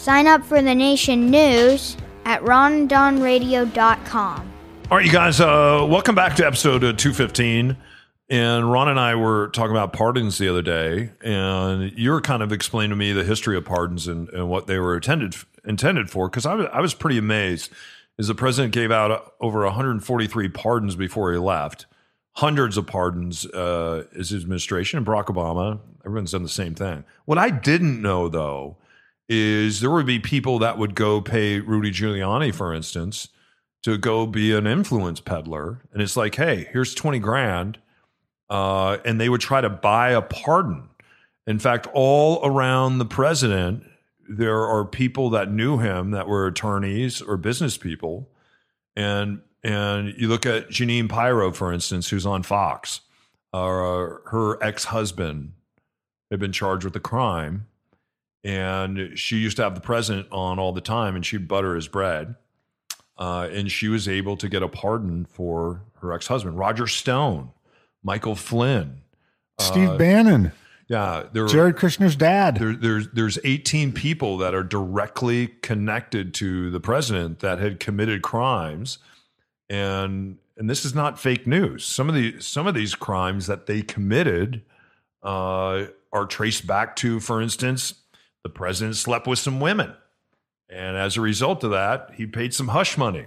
Sign 0.00 0.26
up 0.26 0.42
for 0.46 0.62
the 0.62 0.74
Nation 0.74 1.30
News 1.30 1.98
at 2.24 2.40
ronanddonradio.com. 2.40 4.52
All 4.90 4.96
right, 4.96 5.04
you 5.04 5.12
guys, 5.12 5.42
uh, 5.42 5.86
welcome 5.86 6.14
back 6.14 6.36
to 6.36 6.46
episode 6.46 6.82
uh, 6.82 6.94
215. 6.94 7.76
And 8.30 8.72
Ron 8.72 8.88
and 8.88 8.98
I 8.98 9.14
were 9.14 9.48
talking 9.48 9.72
about 9.72 9.92
pardons 9.92 10.38
the 10.38 10.48
other 10.48 10.62
day, 10.62 11.10
and 11.20 11.92
you 11.98 12.12
were 12.12 12.22
kind 12.22 12.42
of 12.42 12.50
explaining 12.50 12.88
to 12.88 12.96
me 12.96 13.12
the 13.12 13.24
history 13.24 13.58
of 13.58 13.66
pardons 13.66 14.08
and, 14.08 14.30
and 14.30 14.48
what 14.48 14.66
they 14.66 14.78
were 14.78 14.94
intended 14.94 15.36
intended 15.66 16.08
for. 16.08 16.30
Because 16.30 16.46
I 16.46 16.54
was, 16.54 16.66
I 16.72 16.80
was 16.80 16.94
pretty 16.94 17.18
amazed, 17.18 17.70
as 18.18 18.28
the 18.28 18.34
president 18.34 18.72
gave 18.72 18.90
out 18.90 19.34
over 19.38 19.64
143 19.64 20.48
pardons 20.48 20.96
before 20.96 21.30
he 21.30 21.38
left, 21.38 21.84
hundreds 22.36 22.78
of 22.78 22.86
pardons 22.86 23.44
uh, 23.44 24.04
his 24.14 24.32
administration, 24.32 24.96
and 24.96 25.06
Barack 25.06 25.26
Obama, 25.26 25.78
everyone's 26.06 26.32
done 26.32 26.42
the 26.42 26.48
same 26.48 26.74
thing. 26.74 27.04
What 27.26 27.36
I 27.36 27.50
didn't 27.50 28.00
know, 28.00 28.30
though, 28.30 28.78
is 29.30 29.80
there 29.80 29.90
would 29.90 30.06
be 30.06 30.18
people 30.18 30.58
that 30.58 30.76
would 30.76 30.94
go 30.94 31.22
pay 31.22 31.60
Rudy 31.60 31.90
Giuliani, 31.90 32.54
for 32.54 32.74
instance, 32.74 33.28
to 33.84 33.96
go 33.96 34.26
be 34.26 34.52
an 34.52 34.66
influence 34.66 35.20
peddler, 35.20 35.80
and 35.92 36.02
it's 36.02 36.16
like, 36.16 36.34
hey, 36.34 36.68
here's 36.72 36.94
20 36.94 37.18
grand 37.20 37.78
uh, 38.50 38.98
and 39.04 39.20
they 39.20 39.28
would 39.28 39.40
try 39.40 39.60
to 39.60 39.70
buy 39.70 40.10
a 40.10 40.20
pardon. 40.20 40.88
In 41.46 41.58
fact, 41.58 41.86
all 41.94 42.44
around 42.44 42.98
the 42.98 43.06
president, 43.06 43.84
there 44.28 44.66
are 44.66 44.84
people 44.84 45.30
that 45.30 45.50
knew 45.50 45.78
him 45.78 46.10
that 46.10 46.28
were 46.28 46.46
attorneys 46.46 47.22
or 47.22 47.36
business 47.36 47.78
people, 47.78 48.28
and 48.96 49.40
and 49.62 50.14
you 50.16 50.28
look 50.28 50.46
at 50.46 50.70
Jeanine 50.70 51.08
Pirro, 51.08 51.52
for 51.52 51.72
instance, 51.72 52.08
who's 52.08 52.26
on 52.26 52.42
Fox, 52.42 53.00
uh, 53.52 53.60
her 54.26 54.62
ex 54.62 54.84
husband 54.84 55.52
had 56.30 56.40
been 56.40 56.52
charged 56.52 56.84
with 56.84 56.96
a 56.96 57.00
crime, 57.00 57.66
and 58.44 59.18
she 59.18 59.36
used 59.36 59.56
to 59.56 59.62
have 59.62 59.74
the 59.74 59.80
president 59.80 60.28
on 60.30 60.58
all 60.58 60.72
the 60.72 60.80
time, 60.80 61.16
and 61.16 61.24
she'd 61.24 61.48
butter 61.48 61.74
his 61.74 61.88
bread. 61.88 62.34
Uh, 63.18 63.48
and 63.52 63.70
she 63.70 63.88
was 63.88 64.08
able 64.08 64.34
to 64.38 64.48
get 64.48 64.62
a 64.62 64.68
pardon 64.68 65.26
for 65.26 65.82
her 66.00 66.12
ex 66.12 66.26
husband, 66.26 66.56
Roger 66.56 66.86
Stone 66.86 67.50
Michael 68.02 68.34
Flynn, 68.34 69.02
Steve 69.58 69.90
uh, 69.90 69.96
Bannon. 69.96 70.52
Yeah, 70.88 71.24
there 71.32 71.46
Jared 71.46 71.76
Kushner's 71.76 72.16
dad. 72.16 72.56
There, 72.56 72.74
there's 72.74 73.08
there's 73.10 73.38
18 73.44 73.92
people 73.92 74.38
that 74.38 74.54
are 74.54 74.64
directly 74.64 75.48
connected 75.62 76.34
to 76.34 76.70
the 76.70 76.80
president 76.80 77.40
that 77.40 77.58
had 77.58 77.78
committed 77.78 78.22
crimes, 78.22 78.98
and 79.68 80.38
and 80.56 80.68
this 80.68 80.84
is 80.84 80.94
not 80.94 81.18
fake 81.18 81.46
news. 81.46 81.84
Some 81.84 82.08
of 82.08 82.14
the 82.14 82.40
some 82.40 82.66
of 82.66 82.74
these 82.74 82.94
crimes 82.94 83.46
that 83.46 83.66
they 83.66 83.82
committed 83.82 84.62
uh, 85.22 85.84
are 86.12 86.26
traced 86.26 86.66
back 86.66 86.96
to, 86.96 87.20
for 87.20 87.40
instance, 87.40 87.94
the 88.42 88.50
president 88.50 88.96
slept 88.96 89.26
with 89.26 89.38
some 89.38 89.60
women, 89.60 89.94
and 90.68 90.96
as 90.96 91.16
a 91.16 91.20
result 91.20 91.64
of 91.64 91.70
that, 91.70 92.12
he 92.14 92.26
paid 92.26 92.54
some 92.54 92.68
hush 92.68 92.96
money, 92.96 93.26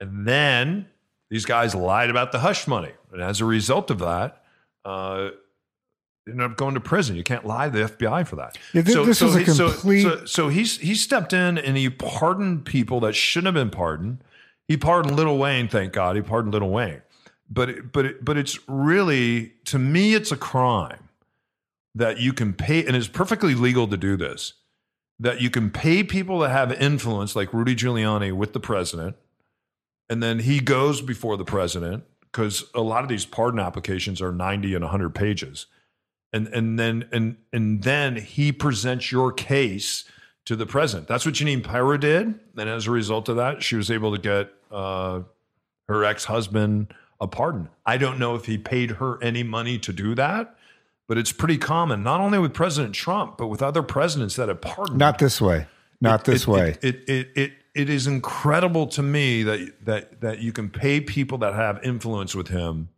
and 0.00 0.26
then 0.26 0.86
these 1.30 1.44
guys 1.44 1.74
lied 1.74 2.10
about 2.10 2.32
the 2.32 2.38
hush 2.38 2.66
money. 2.66 2.92
And 3.12 3.22
as 3.22 3.40
a 3.40 3.44
result 3.44 3.90
of 3.90 3.98
that, 4.00 4.42
uh, 4.84 5.30
ended 6.28 6.44
up 6.50 6.56
going 6.56 6.74
to 6.74 6.80
prison. 6.80 7.16
You 7.16 7.22
can't 7.22 7.46
lie 7.46 7.68
to 7.68 7.78
the 7.78 7.84
FBI 7.84 8.26
for 8.26 8.36
that. 8.36 8.58
Yeah, 8.72 8.82
th- 8.82 8.94
so, 8.94 9.04
this 9.04 9.18
so 9.18 9.26
is 9.28 9.36
a 9.36 9.38
he, 9.40 9.44
complete. 9.44 10.02
So, 10.02 10.16
so, 10.18 10.24
so 10.24 10.48
he's 10.48 10.78
he 10.78 10.94
stepped 10.94 11.32
in 11.32 11.58
and 11.58 11.76
he 11.76 11.90
pardoned 11.90 12.64
people 12.64 13.00
that 13.00 13.14
shouldn't 13.14 13.46
have 13.46 13.54
been 13.54 13.70
pardoned. 13.70 14.22
He 14.66 14.76
pardoned 14.76 15.16
Little 15.16 15.38
Wayne, 15.38 15.68
thank 15.68 15.92
God. 15.92 16.16
He 16.16 16.22
pardoned 16.22 16.52
Little 16.52 16.70
Wayne. 16.70 17.02
But 17.50 17.92
but 17.92 18.24
but 18.24 18.36
it's 18.36 18.58
really 18.68 19.52
to 19.66 19.78
me, 19.78 20.14
it's 20.14 20.32
a 20.32 20.36
crime 20.36 21.07
that 21.94 22.18
you 22.18 22.32
can 22.32 22.52
pay, 22.52 22.84
and 22.84 22.94
it's 22.96 23.08
perfectly 23.08 23.54
legal 23.54 23.88
to 23.88 23.96
do 23.96 24.16
this. 24.16 24.54
That 25.20 25.40
you 25.40 25.50
can 25.50 25.70
pay 25.70 26.04
people 26.04 26.38
that 26.40 26.50
have 26.50 26.70
influence, 26.72 27.34
like 27.34 27.52
Rudy 27.52 27.74
Giuliani, 27.74 28.32
with 28.32 28.52
the 28.52 28.60
president 28.60 29.16
and 30.08 30.22
then 30.22 30.40
he 30.40 30.60
goes 30.60 31.00
before 31.00 31.36
the 31.36 31.44
president 31.44 32.04
because 32.20 32.64
a 32.74 32.80
lot 32.80 33.02
of 33.02 33.08
these 33.08 33.24
pardon 33.24 33.60
applications 33.60 34.20
are 34.20 34.32
90 34.32 34.74
and 34.74 34.84
100 34.84 35.14
pages 35.14 35.66
and 36.32 36.46
and 36.48 36.78
then 36.78 37.08
and 37.12 37.36
and 37.52 37.82
then 37.82 38.16
he 38.16 38.52
presents 38.52 39.12
your 39.12 39.32
case 39.32 40.04
to 40.44 40.56
the 40.56 40.66
president 40.66 41.08
that's 41.08 41.24
what 41.24 41.34
Jeanine 41.34 41.64
Pirro 41.64 41.96
did 41.96 42.34
and 42.56 42.68
as 42.68 42.86
a 42.86 42.90
result 42.90 43.28
of 43.28 43.36
that 43.36 43.62
she 43.62 43.76
was 43.76 43.90
able 43.90 44.14
to 44.14 44.20
get 44.20 44.50
uh, 44.70 45.20
her 45.88 46.04
ex-husband 46.04 46.92
a 47.20 47.26
pardon 47.26 47.68
i 47.84 47.96
don't 47.96 48.18
know 48.18 48.34
if 48.34 48.44
he 48.46 48.56
paid 48.56 48.92
her 48.92 49.22
any 49.22 49.42
money 49.42 49.78
to 49.78 49.92
do 49.92 50.14
that 50.14 50.56
but 51.08 51.18
it's 51.18 51.32
pretty 51.32 51.58
common 51.58 52.02
not 52.04 52.20
only 52.20 52.38
with 52.38 52.54
president 52.54 52.94
trump 52.94 53.36
but 53.36 53.48
with 53.48 53.62
other 53.62 53.82
presidents 53.82 54.36
that 54.36 54.48
have 54.48 54.60
pardoned 54.60 54.98
Not 54.98 55.18
this 55.18 55.40
way. 55.40 55.66
Not 56.00 56.24
this 56.24 56.42
it, 56.42 56.48
way. 56.48 56.76
It, 56.82 56.84
it 56.84 57.08
it 57.08 57.28
it 57.34 57.52
it 57.74 57.90
is 57.90 58.06
incredible 58.06 58.86
to 58.88 59.02
me 59.02 59.42
that 59.42 59.84
that 59.84 60.20
that 60.20 60.38
you 60.40 60.52
can 60.52 60.70
pay 60.70 61.00
people 61.00 61.38
that 61.38 61.54
have 61.54 61.82
influence 61.82 62.34
with 62.34 62.48
him, 62.48 62.88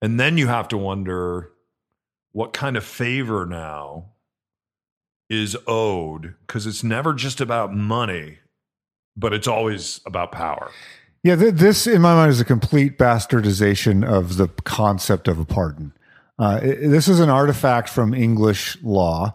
and 0.00 0.18
then 0.18 0.36
you 0.38 0.48
have 0.48 0.68
to 0.68 0.76
wonder 0.76 1.50
what 2.32 2.52
kind 2.52 2.76
of 2.76 2.84
favor 2.84 3.46
now 3.46 4.06
is 5.28 5.56
owed 5.66 6.34
because 6.46 6.66
it's 6.66 6.82
never 6.82 7.14
just 7.14 7.40
about 7.40 7.74
money, 7.74 8.38
but 9.16 9.32
it's 9.32 9.48
always 9.48 10.00
about 10.04 10.32
power. 10.32 10.70
Yeah, 11.22 11.36
th- 11.36 11.54
this 11.54 11.86
in 11.86 12.02
my 12.02 12.14
mind 12.14 12.32
is 12.32 12.40
a 12.40 12.44
complete 12.44 12.98
bastardization 12.98 14.04
of 14.04 14.36
the 14.36 14.48
concept 14.64 15.28
of 15.28 15.38
a 15.38 15.44
pardon. 15.44 15.92
Uh, 16.42 16.58
this 16.58 17.06
is 17.06 17.20
an 17.20 17.30
artifact 17.30 17.88
from 17.88 18.12
English 18.12 18.76
law. 18.82 19.32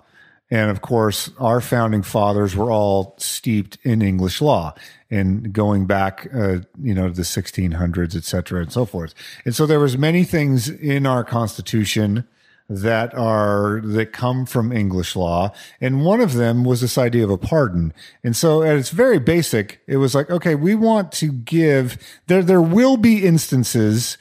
And 0.52 0.70
of 0.70 0.82
course, 0.82 1.32
our 1.40 1.62
founding 1.62 2.02
fathers 2.02 2.54
were 2.54 2.70
all 2.70 3.16
steeped 3.18 3.78
in 3.84 4.02
English 4.02 4.42
law 4.42 4.74
and 5.10 5.54
going 5.54 5.86
back, 5.86 6.28
uh, 6.36 6.58
you 6.82 6.94
know, 6.94 7.10
the 7.10 7.22
1600s, 7.22 8.14
et 8.14 8.26
cetera, 8.26 8.62
and 8.62 8.74
so 8.74 8.84
forth. 8.84 9.14
And 9.46 9.56
so 9.56 9.66
there 9.66 9.80
was 9.80 9.98
many 9.98 10.26
things 10.26 10.68
in 10.68 11.06
our 11.06 11.24
constitution 11.24 12.28
that 12.70 13.14
are 13.14 13.80
that 13.86 14.12
come 14.12 14.46
from 14.46 14.74
English 14.74 15.16
law, 15.16 15.54
and 15.80 16.04
one 16.04 16.20
of 16.20 16.34
them 16.34 16.66
was 16.66 16.82
this 16.82 16.98
idea 16.98 17.24
of 17.24 17.30
a 17.30 17.38
pardon. 17.38 17.94
And 18.26 18.36
so, 18.36 18.62
at 18.62 18.76
its 18.76 18.90
very 18.90 19.20
basic, 19.20 19.80
it 19.88 19.96
was 19.98 20.14
like, 20.14 20.30
okay, 20.30 20.54
we 20.54 20.76
want 20.76 21.14
to 21.14 21.32
give 21.32 21.98
there. 22.28 22.44
There 22.44 22.62
will 22.62 22.98
be 22.98 23.26
instances 23.26 24.18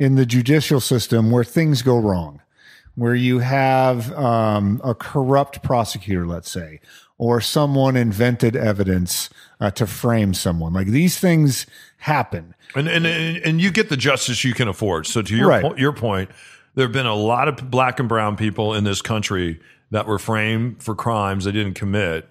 in 0.00 0.16
the 0.16 0.24
judicial 0.26 0.80
system 0.80 1.30
where 1.30 1.44
things 1.44 1.82
go 1.82 1.96
wrong, 1.98 2.40
where 2.96 3.14
you 3.14 3.38
have 3.40 4.10
um, 4.14 4.80
a 4.82 4.94
corrupt 4.94 5.62
prosecutor, 5.62 6.26
let's 6.26 6.50
say, 6.50 6.80
or 7.18 7.40
someone 7.40 7.96
invented 7.96 8.56
evidence 8.56 9.28
uh, 9.60 9.70
to 9.70 9.86
frame 9.86 10.32
someone. 10.32 10.72
Like 10.72 10.86
these 10.88 11.18
things 11.18 11.66
happen. 11.98 12.54
And, 12.74 12.88
and 12.88 13.04
and 13.06 13.60
you 13.60 13.70
get 13.70 13.90
the 13.90 13.96
justice 13.96 14.42
you 14.42 14.54
can 14.54 14.68
afford. 14.68 15.06
So 15.06 15.20
to 15.22 15.36
your 15.36 15.48
Right. 15.48 15.62
po- 15.62 15.76
your 15.76 15.92
point, 15.92 16.30
there 16.74 16.86
have 16.86 16.92
been 16.92 17.04
a 17.06 17.14
lot 17.14 17.46
of 17.46 17.70
black 17.70 18.00
and 18.00 18.08
brown 18.08 18.36
people 18.36 18.74
in 18.74 18.84
this 18.84 19.02
country 19.02 19.60
that 19.90 20.06
were 20.06 20.18
framed 20.18 20.82
for 20.82 20.94
crimes 20.94 21.44
they 21.44 21.52
didn't 21.52 21.74
commit. 21.74 22.26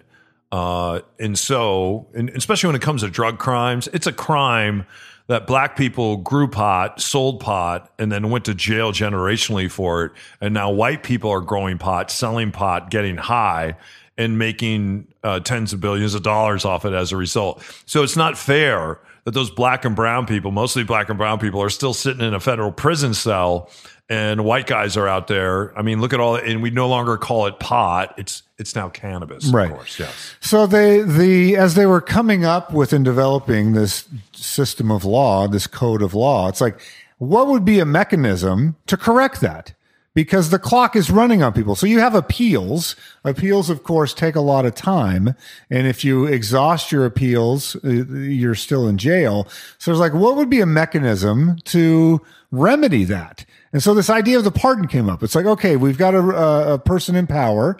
Uh, 0.51 1.01
and 1.19 1.37
so, 1.37 2.07
and 2.15 2.29
especially 2.31 2.67
when 2.67 2.75
it 2.75 2.81
comes 2.81 3.01
to 3.01 3.09
drug 3.09 3.37
crimes, 3.37 3.87
it's 3.93 4.07
a 4.07 4.13
crime 4.13 4.85
that 5.29 5.45
black 5.45 5.77
people 5.77 6.17
grew 6.17 6.47
pot, 6.47 6.99
sold 6.99 7.39
pot, 7.39 7.93
and 7.99 8.11
then 8.11 8.31
went 8.31 8.45
to 8.45 8.55
jail 8.55 8.91
generationally 8.91 9.69
for 9.69 10.05
it. 10.05 10.11
And 10.41 10.55
now 10.55 10.71
white 10.71 11.03
people 11.03 11.29
are 11.29 11.39
growing 11.39 11.77
pot, 11.77 12.09
selling 12.09 12.51
pot, 12.51 12.89
getting 12.89 13.15
high, 13.15 13.77
and 14.17 14.39
making 14.39 15.07
uh, 15.23 15.39
tens 15.39 15.71
of 15.71 15.79
billions 15.79 16.15
of 16.15 16.23
dollars 16.23 16.65
off 16.65 16.83
it 16.83 16.93
as 16.93 17.11
a 17.11 17.15
result. 17.15 17.63
So 17.85 18.01
it's 18.01 18.17
not 18.17 18.39
fair 18.39 18.99
that 19.25 19.31
those 19.31 19.51
black 19.51 19.85
and 19.85 19.95
brown 19.95 20.25
people, 20.25 20.49
mostly 20.49 20.83
black 20.83 21.09
and 21.09 21.17
brown 21.17 21.37
people, 21.37 21.61
are 21.61 21.69
still 21.69 21.93
sitting 21.93 22.25
in 22.25 22.33
a 22.33 22.39
federal 22.39 22.71
prison 22.71 23.13
cell, 23.13 23.69
and 24.09 24.43
white 24.43 24.65
guys 24.65 24.97
are 24.97 25.07
out 25.07 25.27
there. 25.27 25.77
I 25.77 25.83
mean, 25.83 26.01
look 26.01 26.13
at 26.13 26.19
all, 26.19 26.35
and 26.35 26.61
we 26.61 26.71
no 26.71 26.87
longer 26.87 27.17
call 27.17 27.45
it 27.45 27.59
pot; 27.59 28.15
it's 28.17 28.43
it's 28.57 28.75
now 28.75 28.89
cannabis, 28.89 29.47
Right. 29.47 29.69
Of 29.69 29.77
course, 29.77 29.99
yes. 29.99 30.35
So 30.39 30.65
they 30.65 31.01
the 31.01 31.55
as 31.55 31.75
they 31.75 31.85
were 31.85 32.01
coming 32.01 32.43
up 32.43 32.73
with 32.73 32.91
and 32.91 33.05
developing 33.05 33.73
this 33.73 34.07
system 34.33 34.91
of 34.91 35.05
law, 35.05 35.47
this 35.47 35.67
code 35.67 36.01
of 36.01 36.13
law, 36.13 36.49
it's 36.49 36.61
like 36.61 36.79
what 37.19 37.47
would 37.47 37.65
be 37.65 37.79
a 37.79 37.85
mechanism 37.85 38.75
to 38.87 38.97
correct 38.97 39.41
that? 39.41 39.73
because 40.15 40.49
the 40.49 40.59
clock 40.59 40.97
is 40.97 41.09
running 41.09 41.43
on 41.43 41.53
people. 41.53 41.75
So 41.75 41.85
you 41.85 41.99
have 41.99 42.15
appeals. 42.15 42.95
Appeals, 43.23 43.69
of 43.69 43.83
course, 43.83 44.13
take 44.13 44.35
a 44.35 44.41
lot 44.41 44.65
of 44.65 44.75
time. 44.75 45.35
And 45.69 45.87
if 45.87 46.03
you 46.03 46.25
exhaust 46.25 46.91
your 46.91 47.05
appeals, 47.05 47.77
uh, 47.85 47.89
you're 47.89 48.55
still 48.55 48.87
in 48.87 48.97
jail. 48.97 49.47
So 49.77 49.91
it's 49.91 49.99
like, 49.99 50.13
what 50.13 50.35
would 50.35 50.49
be 50.49 50.59
a 50.59 50.65
mechanism 50.65 51.57
to 51.65 52.21
remedy 52.51 53.03
that? 53.05 53.45
And 53.71 53.83
so 53.83 53.93
this 53.93 54.09
idea 54.09 54.37
of 54.37 54.43
the 54.43 54.51
pardon 54.51 54.87
came 54.87 55.09
up. 55.09 55.23
It's 55.23 55.35
like, 55.35 55.45
okay, 55.45 55.75
we've 55.75 55.97
got 55.97 56.15
a, 56.15 56.73
a 56.73 56.79
person 56.79 57.15
in 57.15 57.27
power. 57.27 57.79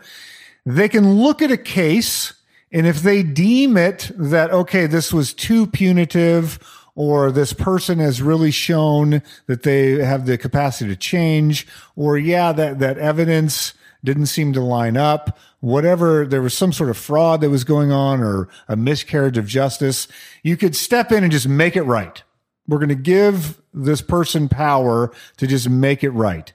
They 0.66 0.90
can 0.90 1.14
look 1.16 1.42
at 1.42 1.52
a 1.52 1.58
case. 1.58 2.34
And 2.72 2.86
if 2.86 3.02
they 3.02 3.24
deem 3.24 3.78
it 3.78 4.12
that, 4.16 4.52
okay, 4.52 4.86
this 4.86 5.12
was 5.12 5.34
too 5.34 5.66
punitive 5.66 6.60
or 6.96 7.32
this 7.32 7.54
person 7.54 8.00
has 8.00 8.22
really 8.22 8.52
shown 8.52 9.22
that 9.46 9.64
they 9.64 10.04
have 10.04 10.26
the 10.26 10.38
capacity 10.38 10.90
to 10.90 10.98
change, 10.98 11.66
or 11.96 12.18
yeah, 12.18 12.52
that, 12.52 12.80
that 12.80 12.98
evidence 12.98 13.74
didn't 14.04 14.26
seem 14.26 14.52
to 14.52 14.62
line 14.62 14.98
up, 14.98 15.40
whatever, 15.62 16.26
there 16.26 16.42
was 16.42 16.54
some 16.54 16.74
sort 16.74 16.90
of 16.90 16.98
fraud 16.98 17.40
that 17.42 17.50
was 17.50 17.64
going 17.64 17.92
on 17.92 18.22
or 18.22 18.50
a 18.68 18.76
miscarriage 18.76 19.38
of 19.38 19.48
justice, 19.48 20.10
you 20.44 20.58
could 20.58 20.76
step 20.76 21.12
in 21.12 21.24
and 21.24 21.32
just 21.32 21.48
make 21.48 21.76
it 21.76 21.84
right. 21.84 22.24
We're 22.70 22.78
going 22.78 22.90
to 22.90 22.96
give 22.96 23.60
this 23.74 24.02
person 24.02 24.48
power 24.48 25.12
to 25.38 25.48
just 25.48 25.70
make 25.70 26.04
it 26.04 26.12
right. 26.12 26.54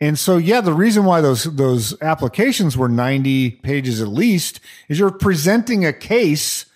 And 0.00 0.18
so, 0.18 0.36
yeah, 0.36 0.60
the 0.60 0.74
reason 0.74 1.04
why 1.04 1.20
those, 1.20 1.44
those 1.44 2.00
applications 2.02 2.76
were 2.76 2.88
90 2.88 3.50
pages 3.50 4.02
at 4.02 4.08
least 4.08 4.58
is 4.88 4.98
you're 4.98 5.12
presenting 5.12 5.86
a 5.86 5.92
case 5.92 6.66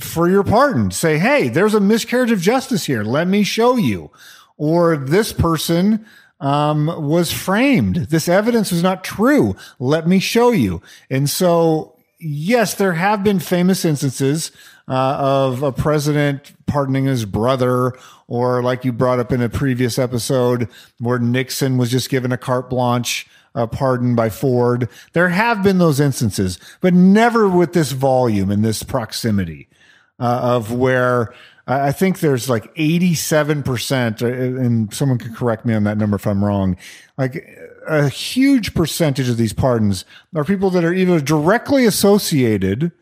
for 0.00 0.28
your 0.28 0.42
pardon. 0.42 0.90
Say, 0.90 1.18
hey, 1.18 1.48
there's 1.48 1.74
a 1.74 1.80
miscarriage 1.80 2.32
of 2.32 2.40
justice 2.40 2.86
here. 2.86 3.04
Let 3.04 3.28
me 3.28 3.44
show 3.44 3.76
you. 3.76 4.10
Or 4.56 4.96
this 4.96 5.32
person 5.32 6.04
um, 6.40 6.86
was 6.86 7.30
framed. 7.30 7.96
This 7.96 8.28
evidence 8.28 8.72
was 8.72 8.82
not 8.82 9.04
true. 9.04 9.54
Let 9.78 10.08
me 10.08 10.18
show 10.18 10.50
you. 10.50 10.82
And 11.08 11.30
so, 11.30 11.95
yes, 12.18 12.74
there 12.74 12.94
have 12.94 13.22
been 13.22 13.38
famous 13.38 13.84
instances 13.84 14.52
uh, 14.88 15.16
of 15.18 15.62
a 15.62 15.72
president 15.72 16.52
pardoning 16.66 17.06
his 17.06 17.24
brother, 17.24 17.92
or 18.28 18.62
like 18.62 18.84
you 18.84 18.92
brought 18.92 19.18
up 19.18 19.32
in 19.32 19.42
a 19.42 19.48
previous 19.48 19.98
episode, 19.98 20.68
where 20.98 21.18
Nixon 21.18 21.78
was 21.78 21.90
just 21.90 22.10
given 22.10 22.32
a 22.32 22.38
carte 22.38 22.70
blanche 22.70 23.26
uh, 23.54 23.66
pardon 23.66 24.14
by 24.14 24.28
Ford. 24.28 24.88
There 25.12 25.30
have 25.30 25.62
been 25.62 25.78
those 25.78 25.98
instances, 25.98 26.58
but 26.80 26.94
never 26.94 27.48
with 27.48 27.72
this 27.72 27.92
volume 27.92 28.50
and 28.50 28.64
this 28.64 28.82
proximity 28.82 29.68
uh, 30.20 30.40
of 30.42 30.72
where 30.72 31.34
I 31.66 31.90
think 31.90 32.20
there's 32.20 32.48
like 32.48 32.72
87%, 32.76 34.22
uh, 34.22 34.26
and 34.26 34.94
someone 34.94 35.18
can 35.18 35.34
correct 35.34 35.66
me 35.66 35.74
on 35.74 35.82
that 35.84 35.98
number 35.98 36.16
if 36.16 36.26
I'm 36.26 36.44
wrong. 36.44 36.76
Like 37.18 37.44
a 37.88 38.08
huge 38.08 38.72
percentage 38.74 39.28
of 39.28 39.36
these 39.36 39.52
pardons 39.52 40.04
are 40.34 40.44
people 40.44 40.70
that 40.70 40.84
are 40.84 40.92
either 40.92 41.20
directly 41.20 41.84
associated 41.84 42.92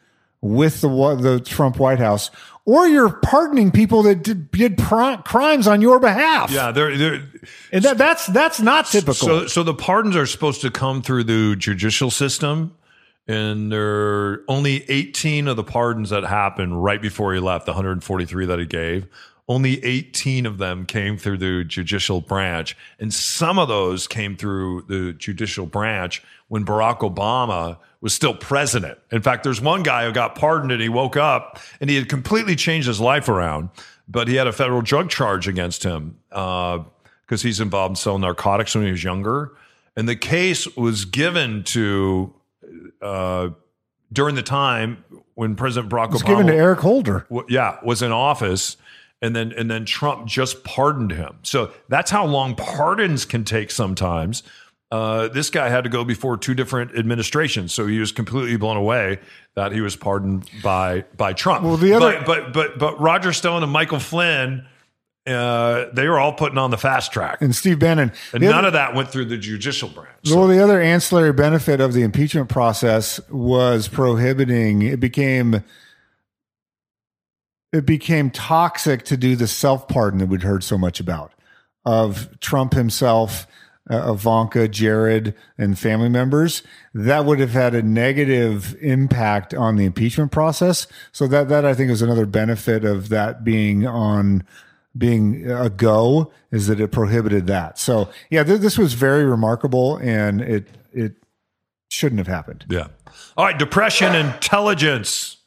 with 0.40 0.83
the 0.83 0.88
the 1.21 1.40
Trump 1.40 1.78
White 1.78 1.99
House, 1.99 2.30
or 2.66 2.87
you're 2.87 3.11
pardoning 3.11 3.71
people 3.71 4.02
that 4.02 4.23
did, 4.23 4.50
did 4.50 4.76
pr- 4.76 5.16
crimes 5.25 5.66
on 5.66 5.80
your 5.80 5.99
behalf. 5.99 6.50
Yeah, 6.50 6.71
they're, 6.71 6.97
they're 6.97 7.23
and 7.73 7.83
that, 7.85 7.99
that's 7.99 8.26
that's 8.26 8.61
not 8.61 8.87
typical. 8.87 9.14
So, 9.14 9.47
so 9.47 9.62
the 9.62 9.75
pardons 9.75 10.16
are 10.16 10.26
supposed 10.26 10.61
to 10.61 10.71
come 10.71 11.00
through 11.00 11.25
the 11.25 11.56
judicial 11.56 12.11
system, 12.11 12.76
and 13.26 13.73
there 13.73 13.83
are 13.83 14.45
only 14.49 14.88
18 14.90 15.49
of 15.49 15.57
the 15.57 15.64
pardons 15.64 16.11
that 16.11 16.25
happened 16.25 16.83
right 16.83 17.00
before 17.00 17.33
he 17.33 17.40
left, 17.40 17.66
the 17.66 17.73
143 17.73 18.47
that 18.47 18.59
he 18.59 18.66
gave. 18.66 19.07
Only 19.47 19.83
18 19.85 20.47
of 20.47 20.57
them 20.59 20.87
came 20.87 21.19
through 21.19 21.38
the 21.38 21.64
judicial 21.64 22.23
branch, 22.23 22.76
and 22.99 23.12
some 23.12 23.59
of 23.59 23.69
those 23.69 24.07
came 24.07 24.37
through 24.37 24.83
the 24.88 25.12
judicial 25.12 25.66
branch 25.66 26.23
when 26.49 26.64
Barack 26.64 27.00
Obama 27.00 27.78
was 28.00 28.14
still 28.14 28.35
president. 28.35 28.99
In 29.11 29.23
fact, 29.23 29.45
there's 29.45 29.61
one 29.61 29.83
guy 29.83 30.04
who 30.07 30.12
got 30.12 30.35
pardoned 30.35 30.73
and 30.73 30.81
he 30.81 30.88
woke 30.88 31.16
up 31.16 31.59
and 31.81 31.88
he 31.88 31.97
had 31.97 32.09
completely 32.09 32.57
changed 32.57 32.87
his 32.87 33.00
life 33.00 33.28
around, 33.28 33.71
but 34.09 34.28
he 34.28 34.35
had 34.35 34.47
a 34.47 34.52
federal 34.52 34.83
drug 34.83 35.09
charge 35.09 35.49
against 35.49 35.83
him 35.83 36.19
because 36.28 36.85
uh, 37.33 37.38
he's 37.38 37.61
involved 37.61 37.93
in 37.93 37.97
selling 37.97 38.21
narcotics 38.21 38.75
when 38.75 38.85
he 38.85 38.90
was 38.90 39.02
younger. 39.02 39.52
And 39.97 40.09
the 40.09 40.16
case 40.16 40.66
was 40.77 41.05
given 41.05 41.64
to 41.64 42.35
uh, 43.05 43.51
during 44.12 44.35
the 44.35 44.43
time 44.43 45.05
when 45.35 45.55
President 45.57 45.93
Barack 45.93 46.11
Obama 46.12 46.27
given 46.27 46.47
to 46.49 46.55
Eric 46.55 46.81
Holder. 46.81 47.27
w- 47.29 47.47
yeah, 47.49 47.79
was 47.85 48.03
in 48.03 48.11
office, 48.12 48.77
and 49.23 49.35
then 49.37 49.53
and 49.53 49.71
then 49.71 49.85
Trump 49.85 50.27
just 50.27 50.64
pardoned 50.64 51.12
him. 51.12 51.37
So 51.43 51.73
that's 51.88 52.11
how 52.11 52.25
long 52.27 52.55
pardons 52.57 53.25
can 53.25 53.45
take 53.45 53.71
sometimes. 53.71 54.43
Uh, 54.90 55.27
this 55.29 55.51
guy 55.51 55.69
had 55.71 55.83
to 55.83 55.90
go 55.90 56.05
before 56.05 56.37
two 56.37 56.55
different 56.55 56.97
administrations, 56.97 57.73
so 57.73 57.87
he 57.87 57.99
was 57.99 58.12
completely 58.12 58.57
blown 58.57 58.77
away 58.77 59.19
that 59.57 59.73
he 59.73 59.81
was 59.81 59.97
pardoned 59.97 60.49
by 60.62 61.05
by 61.17 61.33
Trump. 61.33 61.64
Well, 61.64 61.77
the 61.77 61.95
other- 61.95 62.19
but 62.25 62.27
but 62.27 62.53
but, 62.53 62.79
but 62.79 63.01
Roger 63.01 63.33
Stone 63.33 63.62
and 63.64 63.73
Michael 63.73 63.99
Flynn, 63.99 64.67
uh, 65.26 65.87
they 65.92 66.06
were 66.06 66.18
all 66.18 66.32
putting 66.34 66.58
on 66.58 66.70
the 66.70 66.76
fast 66.76 67.12
track, 67.12 67.38
and, 67.40 67.46
And 67.48 67.56
Steve 67.56 67.78
Bannon. 67.78 68.12
The 68.32 68.40
none 68.40 68.54
other- 68.54 68.66
of 68.68 68.72
that 68.74 68.94
went 68.94 69.08
through 69.08 69.24
the 69.26 69.38
judicial 69.38 69.88
branch. 69.88 70.10
Well, 70.30 70.46
the 70.46 70.62
other 70.62 70.80
ancillary 70.80 71.32
benefit 71.32 71.80
of 71.80 71.92
the 71.94 72.02
impeachment 72.02 72.48
process 72.50 73.20
was 73.30 73.88
prohibiting. 73.88 74.82
It 74.82 75.00
became 75.00 75.62
it 77.72 77.87
became 77.87 78.30
toxic 78.30 79.04
to 79.06 79.16
do 79.16 79.34
the 79.34 79.48
self 79.48 79.88
pardon 79.88 80.20
that 80.20 80.28
we'd 80.28 80.42
heard 80.42 80.62
so 80.62 80.78
much 80.78 81.00
about 81.00 81.32
of 81.84 82.28
Trump 82.40 82.72
himself, 82.72 83.46
uh, 83.90 84.12
Ivanka, 84.12 84.68
Jared, 84.68 85.34
and 85.58 85.78
family 85.78 86.08
members. 86.08 86.62
That 86.94 87.24
would 87.24 87.40
have 87.40 87.50
had 87.50 87.74
a 87.74 87.82
negative 87.82 88.76
impact 88.80 89.52
on 89.54 89.76
the 89.76 89.84
impeachment 89.84 90.32
process. 90.32 90.87
So 91.12 91.26
that 91.28 91.48
that 91.48 91.64
I 91.64 91.74
think 91.74 91.90
is 91.90 92.02
another 92.02 92.26
benefit 92.26 92.84
of 92.84 93.08
that 93.08 93.42
being 93.42 93.87
on 93.87 94.44
being 94.96 95.50
a 95.50 95.70
go 95.70 96.33
is 96.50 96.66
that 96.68 96.80
it 96.80 96.92
prohibited 96.92 97.46
that. 97.48 97.78
So 97.78 98.09
yeah, 98.30 98.44
th- 98.44 98.61
this 98.61 98.78
was 98.78 98.94
very 98.94 99.24
remarkable, 99.24 99.96
and 99.96 100.40
it 100.40 100.68
it 100.92 101.14
shouldn't 101.88 102.18
have 102.18 102.28
happened. 102.28 102.64
Yeah. 102.68 102.88
All 103.37 103.44
right. 103.44 103.59
Depression, 103.59 104.14
intelligence, 104.14 105.38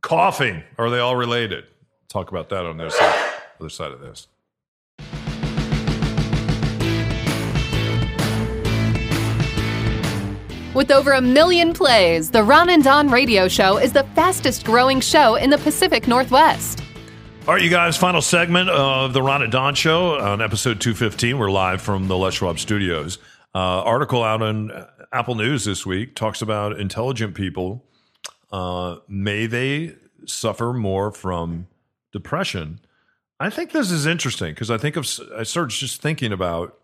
coughing. 0.00 0.62
Are 0.78 0.90
they 0.90 0.98
all 0.98 1.16
related? 1.16 1.64
Talk 2.08 2.30
about 2.30 2.48
that 2.50 2.64
on 2.64 2.76
the 2.76 2.84
other 2.86 2.94
side, 2.94 3.32
other 3.60 3.70
side 3.70 3.92
of 3.92 4.00
this. 4.00 4.28
With 10.74 10.90
over 10.90 11.12
a 11.12 11.20
million 11.20 11.72
plays, 11.72 12.32
the 12.32 12.42
Ron 12.42 12.68
and 12.68 12.82
Don 12.82 13.08
radio 13.08 13.46
show 13.46 13.78
is 13.78 13.92
the 13.92 14.02
fastest 14.16 14.64
growing 14.64 15.00
show 15.00 15.36
in 15.36 15.50
the 15.50 15.58
Pacific 15.58 16.08
Northwest. 16.08 16.83
All 17.46 17.52
right, 17.52 17.62
you 17.62 17.68
guys, 17.68 17.98
final 17.98 18.22
segment 18.22 18.70
of 18.70 19.12
the 19.12 19.22
Ron 19.22 19.42
and 19.42 19.52
Don 19.52 19.74
Show 19.74 20.18
on 20.18 20.40
episode 20.40 20.80
215. 20.80 21.36
We're 21.36 21.50
live 21.50 21.82
from 21.82 22.08
the 22.08 22.16
Les 22.16 22.32
Schwab 22.32 22.58
studios. 22.58 23.18
Uh, 23.54 23.82
article 23.82 24.22
out 24.22 24.40
on 24.40 24.72
Apple 25.12 25.34
News 25.34 25.66
this 25.66 25.84
week 25.84 26.14
talks 26.14 26.40
about 26.40 26.80
intelligent 26.80 27.34
people. 27.34 27.84
Uh, 28.50 28.96
may 29.08 29.44
they 29.44 29.94
suffer 30.24 30.72
more 30.72 31.12
from 31.12 31.66
depression? 32.12 32.80
I 33.38 33.50
think 33.50 33.72
this 33.72 33.90
is 33.90 34.06
interesting 34.06 34.54
because 34.54 34.70
I 34.70 34.78
think 34.78 34.96
of 34.96 35.06
I 35.36 35.42
started 35.42 35.76
just 35.76 36.00
thinking 36.00 36.32
about 36.32 36.78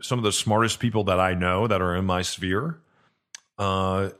some 0.00 0.20
of 0.20 0.24
the 0.24 0.30
smartest 0.30 0.78
people 0.78 1.02
that 1.04 1.18
I 1.18 1.34
know 1.34 1.66
that 1.66 1.82
are 1.82 1.96
in 1.96 2.04
my 2.04 2.22
sphere. 2.22 2.78
Uh, 3.58 4.10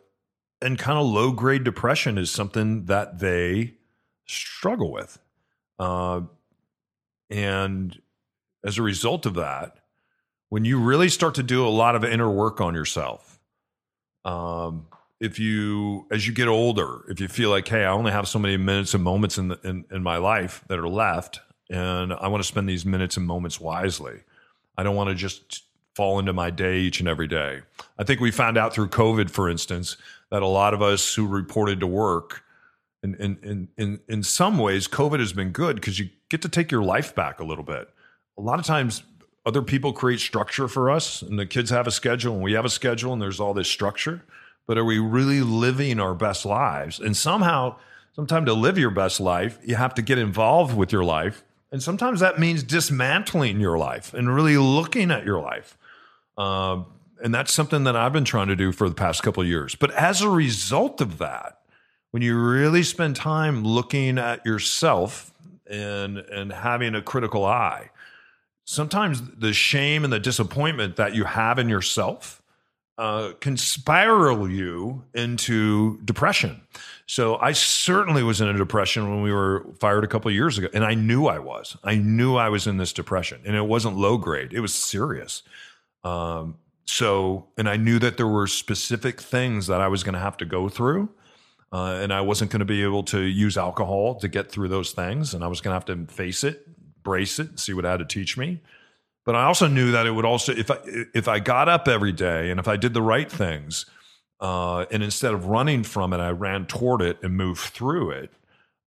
and 0.61 0.77
kind 0.77 0.99
of 0.99 1.07
low 1.07 1.31
grade 1.31 1.63
depression 1.63 2.19
is 2.19 2.33
something 2.33 2.87
that 2.87 3.21
they 3.21 3.75
struggle 4.27 4.91
with. 4.91 5.21
Uh, 5.79 6.23
and 7.31 8.01
as 8.65 8.79
a 8.79 8.83
result 8.83 9.27
of 9.27 9.35
that, 9.35 9.79
when 10.49 10.65
you 10.65 10.79
really 10.79 11.09
start 11.09 11.35
to 11.35 11.43
do 11.43 11.67
a 11.67 11.69
lot 11.69 11.97
of 11.97 12.05
inner 12.05 12.31
work 12.31 12.61
on 12.61 12.75
yourself, 12.75 13.41
um, 14.25 14.87
if 15.21 15.39
you, 15.39 16.07
as 16.11 16.27
you 16.27 16.33
get 16.33 16.49
older, 16.49 17.03
if 17.09 17.21
you 17.21 17.29
feel 17.29 17.51
like, 17.51 17.67
hey, 17.67 17.85
I 17.85 17.91
only 17.91 18.13
have 18.13 18.29
so 18.29 18.39
many 18.39 18.57
minutes 18.57 18.95
and 18.95 19.03
moments 19.03 19.39
in, 19.39 19.49
the, 19.49 19.59
in, 19.65 19.85
in 19.91 20.03
my 20.03 20.19
life 20.19 20.63
that 20.69 20.79
are 20.79 20.89
left, 20.89 21.41
and 21.71 22.13
I 22.13 22.29
want 22.29 22.43
to 22.43 22.47
spend 22.47 22.69
these 22.69 22.85
minutes 22.85 23.17
and 23.17 23.27
moments 23.27 23.61
wisely, 23.61 24.21
I 24.77 24.83
don't 24.83 24.97
want 24.97 25.09
to 25.09 25.15
just 25.15 25.65
fall 25.95 26.19
into 26.19 26.33
my 26.33 26.51
day 26.51 26.79
each 26.79 27.01
and 27.01 27.09
every 27.09 27.27
day. 27.27 27.63
I 27.99 28.05
think 28.05 28.21
we 28.21 28.31
found 28.31 28.59
out 28.59 28.75
through 28.75 28.89
COVID, 28.89 29.31
for 29.31 29.49
instance, 29.49 29.97
that 30.31 30.43
a 30.43 30.47
lot 30.47 30.75
of 30.75 30.83
us 30.83 31.15
who 31.15 31.27
reported 31.27 31.81
to 31.81 31.87
work 31.87 32.44
in 33.05 33.39
in 33.43 33.69
in 33.77 34.01
in, 34.09 34.23
some 34.23 34.59
ways 34.59 34.89
covid 34.89 35.21
has 35.21 35.33
been 35.33 35.51
good 35.51 35.77
because 35.77 35.99
you 35.99 36.09
get 36.31 36.43
to 36.43 36.49
take 36.49 36.73
your 36.73 36.83
life 36.83 37.15
back 37.15 37.39
a 37.39 37.45
little 37.45 37.65
bit. 37.65 37.89
A 38.39 38.41
lot 38.41 38.59
of 38.59 38.65
times 38.65 39.03
other 39.47 39.63
people 39.63 39.93
create 39.93 40.21
structure 40.21 40.69
for 40.69 40.91
us 40.91 41.23
and 41.23 41.39
the 41.39 41.47
kids 41.47 41.71
have 41.71 41.87
a 41.87 41.91
schedule 41.91 42.35
and 42.35 42.43
we 42.43 42.55
have 42.55 42.65
a 42.65 42.71
schedule 42.71 43.13
and 43.13 43.21
there's 43.21 43.41
all 43.41 43.55
this 43.55 43.69
structure. 43.69 44.25
But 44.67 44.79
are 44.79 44.85
we 44.85 44.99
really 44.99 45.43
living 45.43 46.01
our 46.01 46.15
best 46.15 46.47
lives? 46.47 46.99
And 46.99 47.15
somehow 47.15 47.77
sometimes 48.15 48.47
to 48.47 48.55
live 48.55 48.79
your 48.79 48.91
best 48.91 49.21
life 49.21 49.59
you 49.63 49.77
have 49.77 49.95
to 49.95 50.03
get 50.03 50.19
involved 50.19 50.75
with 50.75 50.93
your 50.93 51.05
life. 51.05 51.45
And 51.71 51.83
sometimes 51.83 52.21
that 52.21 52.39
means 52.39 52.63
dismantling 52.63 53.61
your 53.61 53.77
life 53.77 54.15
and 54.15 54.35
really 54.35 54.57
looking 54.57 55.11
at 55.11 55.25
your 55.25 55.41
life. 55.41 55.77
Um, 56.39 56.87
and 57.23 57.35
that's 57.35 57.53
something 57.53 57.85
that 57.85 57.97
I've 57.97 58.13
been 58.13 58.25
trying 58.25 58.49
to 58.49 58.57
do 58.57 58.73
for 58.73 58.89
the 58.89 58.95
past 58.95 59.23
couple 59.23 59.45
years. 59.45 59.75
But 59.75 59.91
as 59.93 60.21
a 60.21 60.29
result 60.29 61.01
of 61.01 61.19
that, 61.19 61.54
when 62.15 62.23
you 62.23 62.39
really 62.39 62.85
spend 62.85 63.17
time 63.17 63.65
looking 63.65 64.19
at 64.19 64.47
yourself 64.47 65.35
and 65.67 66.19
and 66.19 66.53
having 66.53 66.95
a 66.95 67.03
critical 67.03 67.45
eye, 67.45 67.91
sometimes 68.65 69.21
the 69.37 69.53
shame 69.53 70.05
and 70.05 70.13
the 70.13 70.21
disappointment 70.21 70.95
that 70.95 71.17
you 71.17 71.25
have 71.25 71.59
in 71.59 71.69
yourself 71.69 72.41
uh, 72.99 73.33
can 73.41 73.57
spiral 73.57 74.49
you 74.49 75.03
into 75.13 76.01
depression. 76.05 76.61
So 77.07 77.35
I 77.39 77.51
certainly 77.51 78.23
was 78.23 78.41
in 78.41 78.47
a 78.47 78.57
depression 78.57 79.11
when 79.11 79.23
we 79.23 79.33
were 79.33 79.67
fired 79.81 80.05
a 80.05 80.07
couple 80.07 80.31
years 80.31 80.57
ago, 80.57 80.69
and 80.73 80.85
I 80.85 80.95
knew 80.95 81.27
I 81.27 81.41
was. 81.41 81.77
I 81.83 81.97
knew 81.97 82.37
I 82.37 82.49
was 82.49 82.69
in 82.69 82.77
this 82.77 82.93
depression, 82.93 83.41
and 83.45 83.57
it 83.57 83.67
wasn't 83.67 83.97
low 83.97 84.19
grade; 84.19 84.53
it 84.53 84.61
was 84.61 84.73
serious. 84.73 85.43
Um, 86.05 86.59
so, 86.85 87.49
and 87.59 87.69
I 87.69 87.77
knew 87.77 87.99
that 87.99 88.19
there 88.19 88.29
were 88.29 88.47
specific 88.47 89.21
things 89.21 89.67
that 89.67 89.81
I 89.81 89.89
was 89.89 90.05
going 90.05 90.15
to 90.15 90.21
have 90.21 90.37
to 90.37 90.45
go 90.45 90.69
through. 90.69 91.09
Uh, 91.75 91.99
and 92.01 92.13
I 92.13 92.21
wasn't 92.21 92.53
going 92.53 92.61
to 92.61 92.65
be 92.65 92.85
able 92.85 93.03
to 93.05 93.21
use 93.21 93.59
alcohol 93.59 94.15
to 94.21 94.29
get 94.29 94.49
through 94.49 94.69
those 94.69 94.93
things. 94.93 95.35
And 95.35 95.43
I 95.43 95.49
was 95.49 95.61
going 95.61 95.73
to 95.73 95.75
have 95.75 96.07
to 96.07 96.15
face 96.15 96.45
it, 96.45 96.69
brace 97.03 97.41
it, 97.41 97.59
see 97.59 97.73
what 97.73 97.85
it 97.85 97.89
had 97.89 97.99
to 97.99 98.05
teach 98.05 98.39
me. 98.39 98.61
But 99.25 99.35
I 99.35 99.43
also 99.43 99.67
knew 99.67 99.91
that 99.91 100.07
it 100.07 100.13
would 100.13 100.25
also, 100.25 100.53
if 100.53 100.71
I 100.71 100.79
if 100.85 101.27
I 101.27 101.41
got 101.41 101.69
up 101.69 101.89
every 101.89 102.13
day 102.13 102.51
and 102.53 102.61
if 102.61 102.69
I 102.69 102.77
did 102.77 102.95
the 102.95 103.03
right 103.03 103.29
things, 103.29 103.87
uh, 104.39 104.85
and 104.93 105.03
instead 105.03 105.35
of 105.35 105.47
running 105.47 105.83
from 105.83 106.13
it, 106.13 106.19
I 106.19 106.31
ran 106.31 106.67
toward 106.67 107.03
it 107.03 107.19
and 107.25 107.37
moved 107.37 107.61
through 107.61 108.11
it, 108.11 108.31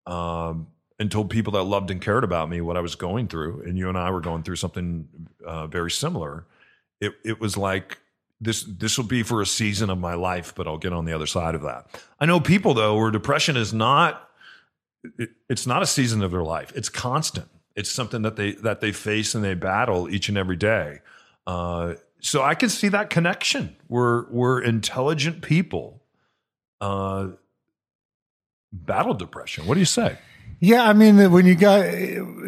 um, 0.06 0.68
and 1.00 1.10
told 1.10 1.28
people 1.30 1.54
that 1.54 1.64
loved 1.64 1.90
and 1.90 2.00
cared 2.00 2.22
about 2.22 2.48
me 2.48 2.60
what 2.60 2.76
I 2.76 2.80
was 2.80 2.94
going 2.94 3.26
through. 3.26 3.62
And 3.62 3.76
you 3.76 3.88
and 3.88 3.98
I 3.98 4.12
were 4.12 4.20
going 4.20 4.44
through 4.44 4.56
something 4.56 5.08
uh, 5.44 5.66
very 5.66 5.90
similar. 5.90 6.46
It 7.00 7.14
it 7.24 7.40
was 7.40 7.56
like 7.56 7.98
this 8.40 8.64
this 8.64 8.98
will 8.98 9.06
be 9.06 9.22
for 9.22 9.40
a 9.40 9.46
season 9.46 9.90
of 9.90 9.98
my 9.98 10.14
life, 10.14 10.54
but 10.54 10.66
I'll 10.66 10.78
get 10.78 10.92
on 10.92 11.04
the 11.04 11.12
other 11.12 11.26
side 11.26 11.54
of 11.54 11.62
that. 11.62 11.86
I 12.20 12.26
know 12.26 12.40
people 12.40 12.74
though 12.74 12.96
where 12.96 13.10
depression 13.10 13.56
is 13.56 13.72
not 13.72 14.28
it, 15.18 15.30
it's 15.48 15.66
not 15.66 15.82
a 15.82 15.86
season 15.86 16.22
of 16.22 16.30
their 16.30 16.42
life. 16.42 16.72
It's 16.74 16.88
constant. 16.88 17.48
It's 17.74 17.90
something 17.90 18.22
that 18.22 18.36
they 18.36 18.52
that 18.52 18.80
they 18.80 18.92
face 18.92 19.34
and 19.34 19.44
they 19.44 19.54
battle 19.54 20.08
each 20.08 20.28
and 20.28 20.36
every 20.36 20.56
day. 20.56 21.00
Uh, 21.46 21.94
so 22.20 22.42
I 22.42 22.54
can 22.54 22.68
see 22.68 22.88
that 22.88 23.10
connection. 23.10 23.76
We're 23.88 24.28
we're 24.30 24.60
intelligent 24.60 25.42
people. 25.42 26.02
Uh, 26.80 27.28
battle 28.72 29.14
depression. 29.14 29.66
What 29.66 29.74
do 29.74 29.80
you 29.80 29.86
say? 29.86 30.18
Yeah, 30.60 30.88
I 30.88 30.92
mean, 30.94 31.30
when 31.30 31.46
you 31.46 31.54
got 31.54 31.84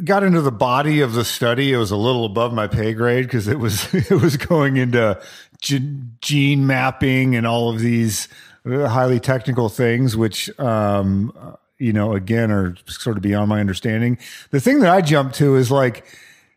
got 0.05 0.23
into 0.23 0.41
the 0.41 0.53
body 0.53 1.01
of 1.01 1.13
the 1.13 1.25
study, 1.25 1.73
it 1.73 1.77
was 1.77 1.91
a 1.91 1.97
little 1.97 2.25
above 2.25 2.53
my 2.53 2.67
pay 2.67 2.95
grade 2.95 3.25
because 3.25 3.49
it 3.49 3.59
was 3.59 3.93
it 4.11 4.11
was 4.11 4.37
going 4.37 4.77
into 4.77 5.21
ge- 5.61 5.83
gene 6.21 6.67
mapping 6.67 7.37
and 7.37 7.47
all 7.47 7.71
of 7.71 7.81
these 7.81 8.29
uh, 8.67 8.89
highly 8.89 9.21
technical 9.21 9.69
things, 9.69 10.17
which 10.17 10.49
um, 10.59 11.57
you 11.79 11.93
know, 11.93 12.15
again, 12.15 12.51
are 12.51 12.75
sort 12.87 13.17
of 13.17 13.23
beyond 13.23 13.49
my 13.49 13.61
understanding. 13.61 14.19
The 14.51 14.61
thing 14.61 14.81
that 14.81 14.91
I 14.91 15.01
jump 15.01 15.33
to 15.35 15.57
is 15.57 15.71
like 15.71 16.05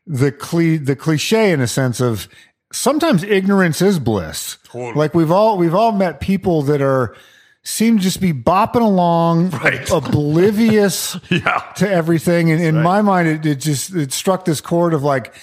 the 0.07 0.31
cli- 0.31 0.77
the 0.77 0.95
cliche 0.95 1.51
in 1.51 1.61
a 1.61 1.67
sense 1.67 1.99
of 1.99 2.27
sometimes 2.71 3.23
ignorance 3.23 3.81
is 3.81 3.99
bliss. 3.99 4.57
Totally. 4.63 4.93
Like 4.93 5.13
we've 5.13 5.31
all 5.31 5.57
we've 5.57 5.75
all 5.75 5.91
met 5.91 6.19
people 6.19 6.63
that 6.63 6.81
are 6.81 7.15
seem 7.63 7.97
to 7.97 8.03
just 8.03 8.19
be 8.21 8.33
bopping 8.33 8.81
along, 8.81 9.49
Right. 9.63 9.89
oblivious 9.91 11.17
Yeah. 11.29 11.59
to 11.77 11.89
everything. 11.89 12.51
And 12.51 12.61
in 12.61 12.81
my 12.81 13.01
mind, 13.01 13.27
it, 13.27 13.45
it 13.45 13.55
just 13.59 13.93
it 13.95 14.11
struck 14.13 14.45
this 14.45 14.61
chord 14.61 14.93
of 14.93 15.03
like, 15.03 15.33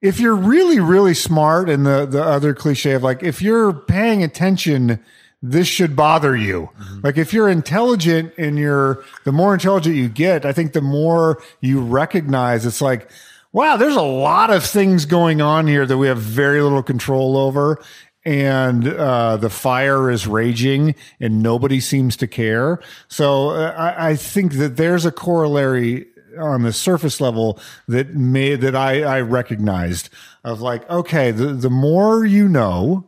if 0.00 0.18
you're 0.18 0.34
really, 0.36 0.80
really 0.80 1.14
smart, 1.14 1.70
and 1.70 1.86
the 1.86 2.06
the 2.06 2.22
other 2.22 2.54
cliche 2.54 2.92
of 2.92 3.02
like, 3.02 3.22
if 3.22 3.40
you're 3.40 3.72
paying 3.72 4.22
attention, 4.22 4.98
this 5.40 5.66
should 5.68 5.94
bother 5.96 6.36
you. 6.36 6.68
Mm-hmm. 6.80 7.00
Like 7.04 7.16
if 7.18 7.32
you're 7.32 7.48
intelligent 7.48 8.32
and 8.36 8.58
you're 8.58 9.04
the 9.24 9.32
more 9.32 9.54
intelligent 9.54 9.94
you 9.96 10.08
get, 10.08 10.44
I 10.44 10.52
think 10.52 10.72
the 10.72 10.80
more 10.82 11.40
you 11.60 11.80
recognize 11.80 12.66
it's 12.66 12.80
like, 12.80 13.08
wow, 13.52 13.76
there's 13.76 13.96
a 13.96 14.02
lot 14.02 14.50
of 14.50 14.64
things 14.64 15.04
going 15.04 15.40
on 15.40 15.66
here 15.66 15.84
that 15.86 15.98
we 15.98 16.06
have 16.08 16.18
very 16.18 16.60
little 16.62 16.82
control 16.82 17.36
over. 17.36 17.80
And 18.24 18.86
uh, 18.86 19.36
the 19.36 19.50
fire 19.50 20.08
is 20.08 20.28
raging, 20.28 20.94
and 21.18 21.42
nobody 21.42 21.80
seems 21.80 22.16
to 22.18 22.28
care. 22.28 22.80
So 23.08 23.50
uh, 23.50 23.74
I, 23.76 24.10
I 24.10 24.16
think 24.16 24.54
that 24.54 24.76
there's 24.76 25.04
a 25.04 25.10
corollary 25.10 26.06
on 26.38 26.62
the 26.62 26.72
surface 26.72 27.20
level 27.20 27.58
that 27.88 28.14
may 28.14 28.54
that 28.54 28.74
I, 28.76 29.02
I 29.02 29.20
recognized 29.20 30.08
of 30.44 30.60
like, 30.60 30.88
okay, 30.88 31.30
the 31.30 31.46
the 31.46 31.70
more 31.70 32.24
you 32.24 32.48
know, 32.48 33.06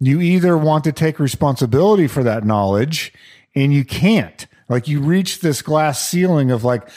you 0.00 0.20
either 0.20 0.56
want 0.56 0.84
to 0.84 0.92
take 0.92 1.18
responsibility 1.18 2.06
for 2.06 2.22
that 2.22 2.44
knowledge 2.44 3.12
and 3.54 3.72
you 3.72 3.84
can't. 3.84 4.46
Like 4.68 4.88
you 4.88 5.00
reach 5.00 5.40
this 5.40 5.62
glass 5.62 6.06
ceiling 6.06 6.50
of 6.50 6.64
like, 6.64 6.88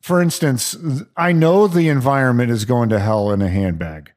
for 0.00 0.20
instance, 0.20 0.76
I 1.16 1.32
know 1.32 1.66
the 1.66 1.88
environment 1.88 2.50
is 2.50 2.64
going 2.64 2.90
to 2.90 2.98
hell 2.98 3.30
in 3.30 3.42
a 3.42 3.48
handbag. 3.48 4.12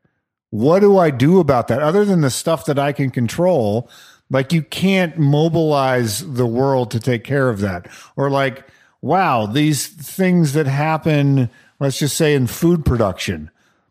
What 0.51 0.79
do 0.79 0.97
I 0.97 1.09
do 1.09 1.39
about 1.39 1.67
that 1.69 1.81
other 1.81 2.05
than 2.05 2.21
the 2.21 2.29
stuff 2.29 2.65
that 2.65 2.77
I 2.77 2.91
can 2.91 3.09
control? 3.09 3.89
Like 4.29 4.53
you 4.53 4.61
can't 4.61 5.17
mobilize 5.17 6.33
the 6.33 6.45
world 6.45 6.91
to 6.91 6.99
take 6.99 7.23
care 7.23 7.49
of 7.49 7.59
that. 7.59 7.87
Or 8.15 8.29
like, 8.29 8.65
wow, 9.01 9.45
these 9.45 9.87
things 9.87 10.53
that 10.53 10.67
happen, 10.67 11.49
let's 11.79 11.99
just 11.99 12.15
say 12.15 12.35
in 12.35 12.47
food 12.47 12.85
production. 12.85 13.49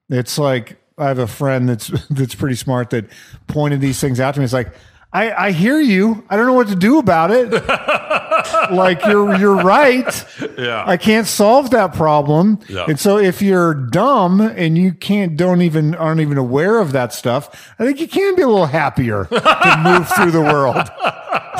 It's 0.08 0.38
like 0.38 0.78
I 0.96 1.08
have 1.08 1.18
a 1.18 1.26
friend 1.26 1.68
that's 1.68 1.88
that's 2.10 2.34
pretty 2.34 2.56
smart 2.56 2.90
that 2.90 3.06
pointed 3.46 3.80
these 3.80 4.00
things 4.00 4.20
out 4.20 4.34
to 4.34 4.40
me. 4.40 4.44
It's 4.44 4.52
like, 4.52 4.72
I, 5.12 5.46
I 5.46 5.50
hear 5.50 5.80
you. 5.80 6.24
I 6.30 6.36
don't 6.36 6.46
know 6.46 6.52
what 6.52 6.68
to 6.68 6.76
do 6.76 6.98
about 6.98 7.32
it. 7.32 7.50
like 8.70 9.04
you're 9.04 9.36
you're 9.36 9.56
right. 9.56 10.26
Yeah. 10.56 10.84
I 10.86 10.96
can't 10.96 11.26
solve 11.26 11.70
that 11.70 11.94
problem. 11.94 12.60
Yeah. 12.68 12.86
And 12.86 12.98
so 12.98 13.18
if 13.18 13.42
you're 13.42 13.74
dumb 13.74 14.40
and 14.40 14.78
you 14.78 14.92
can't 14.92 15.36
don't 15.36 15.62
even 15.62 15.96
aren't 15.96 16.20
even 16.20 16.38
aware 16.38 16.78
of 16.78 16.92
that 16.92 17.12
stuff, 17.12 17.72
I 17.78 17.84
think 17.84 18.00
you 18.00 18.06
can 18.06 18.36
be 18.36 18.42
a 18.42 18.48
little 18.48 18.66
happier 18.66 19.24
to 19.24 19.80
move 19.82 20.08
through 20.10 20.30
the 20.30 20.42
world. 20.42 20.76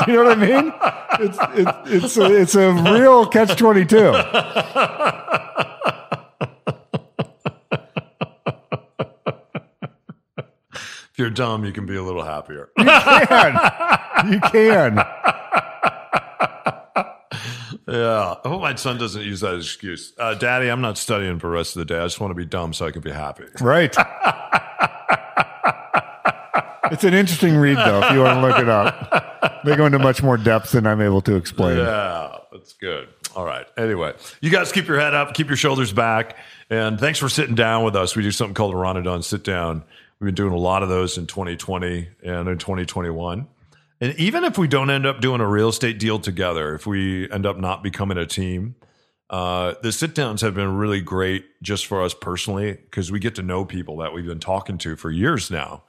Do 0.07 0.13
you 0.13 0.19
know 0.19 0.25
what 0.25 0.39
I 0.39 0.63
mean? 0.63 0.73
It's 1.19 1.39
it's 1.87 2.17
it's 2.17 2.17
a, 2.17 2.41
it's 2.41 2.55
a 2.55 2.73
real 2.73 3.27
catch 3.27 3.57
twenty 3.57 3.85
two. 3.85 4.13
you're 11.21 11.31
dumb, 11.31 11.65
you 11.65 11.73
can 11.73 11.87
be 11.87 11.95
a 11.95 12.03
little 12.03 12.25
happier. 12.25 12.71
You 12.77 12.85
can 12.85 13.59
you 14.29 14.41
can? 14.41 14.97
Yeah. 17.87 18.37
I 18.45 18.49
hope 18.49 18.61
my 18.61 18.75
son 18.77 18.99
doesn't 18.99 19.23
use 19.23 19.41
that 19.41 19.55
as 19.55 19.65
excuse. 19.65 20.13
Uh, 20.19 20.35
Daddy, 20.35 20.69
I'm 20.69 20.81
not 20.81 20.97
studying 20.97 21.39
for 21.39 21.49
the 21.49 21.55
rest 21.55 21.77
of 21.77 21.81
the 21.81 21.87
day. 21.87 21.99
I 21.99 22.05
just 22.05 22.21
want 22.21 22.31
to 22.31 22.37
be 22.37 22.45
dumb 22.45 22.73
so 22.73 22.87
I 22.87 22.93
can 22.93 23.03
be 23.03 23.11
happy. 23.11 23.45
Right. 23.61 23.95
it's 26.93 27.05
an 27.05 27.15
interesting 27.15 27.57
read, 27.57 27.79
though, 27.79 28.03
if 28.05 28.13
you 28.13 28.21
want 28.21 28.41
to 28.41 28.47
look 28.47 28.59
it 28.59 28.69
up. 28.69 29.65
They 29.65 29.75
go 29.77 29.87
into 29.87 29.99
much 29.99 30.23
more 30.23 30.37
depth 30.37 30.71
than 30.73 30.87
I'm 30.87 31.01
able 31.01 31.21
to 31.23 31.35
explain. 31.35 31.79
Yeah, 31.79 32.37
that's 32.53 32.75
good. 32.75 33.09
All 33.35 33.45
right. 33.45 33.67
Anyway, 33.77 34.15
you 34.41 34.51
guys 34.51 34.73
keep 34.73 34.87
your 34.87 34.99
head 34.99 35.15
up, 35.15 35.35
keep 35.35 35.49
your 35.49 35.57
shoulders 35.57 35.93
back, 35.93 36.37
and 36.69 36.99
thanks 36.99 37.19
for 37.19 37.29
sitting 37.29 37.55
down 37.55 37.85
with 37.85 37.97
us. 37.97 38.17
We 38.17 38.23
do 38.23 38.31
something 38.31 38.55
called 38.55 38.75
a 38.75 38.77
Ron 38.77 38.97
and 38.97 39.05
Don 39.05 39.23
sit 39.23 39.45
down. 39.45 39.83
We've 40.21 40.27
been 40.27 40.35
doing 40.35 40.53
a 40.53 40.59
lot 40.59 40.83
of 40.83 40.91
those 40.91 41.17
in 41.17 41.27
2020 41.27 42.09
and 42.23 42.47
in 42.47 42.59
2021. 42.59 43.49
And 44.03 44.15
even 44.17 44.45
if 44.45 44.59
we 44.59 44.69
don't 44.69 44.91
end 44.91 45.07
up 45.07 45.23
doing 45.23 45.41
a 45.41 45.49
real 45.49 45.71
estate 45.71 45.99
deal 45.99 46.19
together, 46.19 46.75
if 46.75 46.87
we 46.87 47.31
end 47.31 47.47
up 47.47 47.57
not 47.57 47.83
becoming 47.83 48.19
a 48.19 48.27
team, 48.27 48.75
uh, 49.31 49.75
the 49.83 49.93
sit 49.93 50.15
downs 50.15 50.43
have 50.43 50.55
been 50.55 50.77
really 50.77 51.01
great 51.01 51.47
just 51.63 51.87
for 51.87 52.03
us 52.03 52.13
personally 52.13 52.73
because 52.73 53.11
we 53.11 53.19
get 53.19 53.35
to 53.37 53.43
know 53.43 53.65
people 53.65 53.97
that 53.99 54.13
we've 54.13 54.27
been 54.27 54.41
talking 54.41 54.77
to 54.79 54.95
for 54.95 55.11
years 55.11 55.51
now 55.51 55.85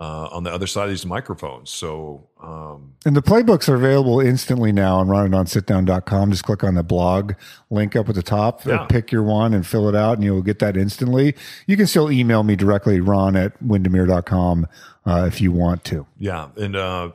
uh, 0.00 0.28
on 0.32 0.42
the 0.42 0.52
other 0.52 0.66
side 0.66 0.84
of 0.84 0.90
these 0.90 1.06
microphones. 1.06 1.70
So, 1.70 2.26
um, 2.42 2.94
And 3.06 3.14
the 3.16 3.22
playbooks 3.22 3.68
are 3.68 3.76
available 3.76 4.20
instantly 4.20 4.72
now 4.72 4.96
on 4.98 5.06
ronandsitdown.com. 5.06 6.30
Just 6.32 6.44
click 6.44 6.64
on 6.64 6.74
the 6.74 6.82
blog 6.82 7.34
link 7.70 7.94
up 7.96 8.08
at 8.08 8.14
the 8.14 8.22
top, 8.22 8.64
Yeah. 8.66 8.86
pick 8.88 9.12
your 9.12 9.22
one 9.22 9.54
and 9.54 9.66
fill 9.66 9.88
it 9.88 9.94
out, 9.94 10.14
and 10.14 10.24
you'll 10.24 10.42
get 10.42 10.58
that 10.58 10.76
instantly. 10.76 11.34
You 11.66 11.76
can 11.76 11.86
still 11.86 12.10
email 12.10 12.42
me 12.42 12.56
directly, 12.56 13.00
ron 13.00 13.36
at 13.36 13.52
windermere.com, 13.62 14.66
uh, 15.06 15.24
if 15.28 15.40
you 15.40 15.52
want 15.52 15.84
to. 15.84 16.06
Yeah, 16.18 16.48
and 16.56 16.74
uh, 16.74 17.10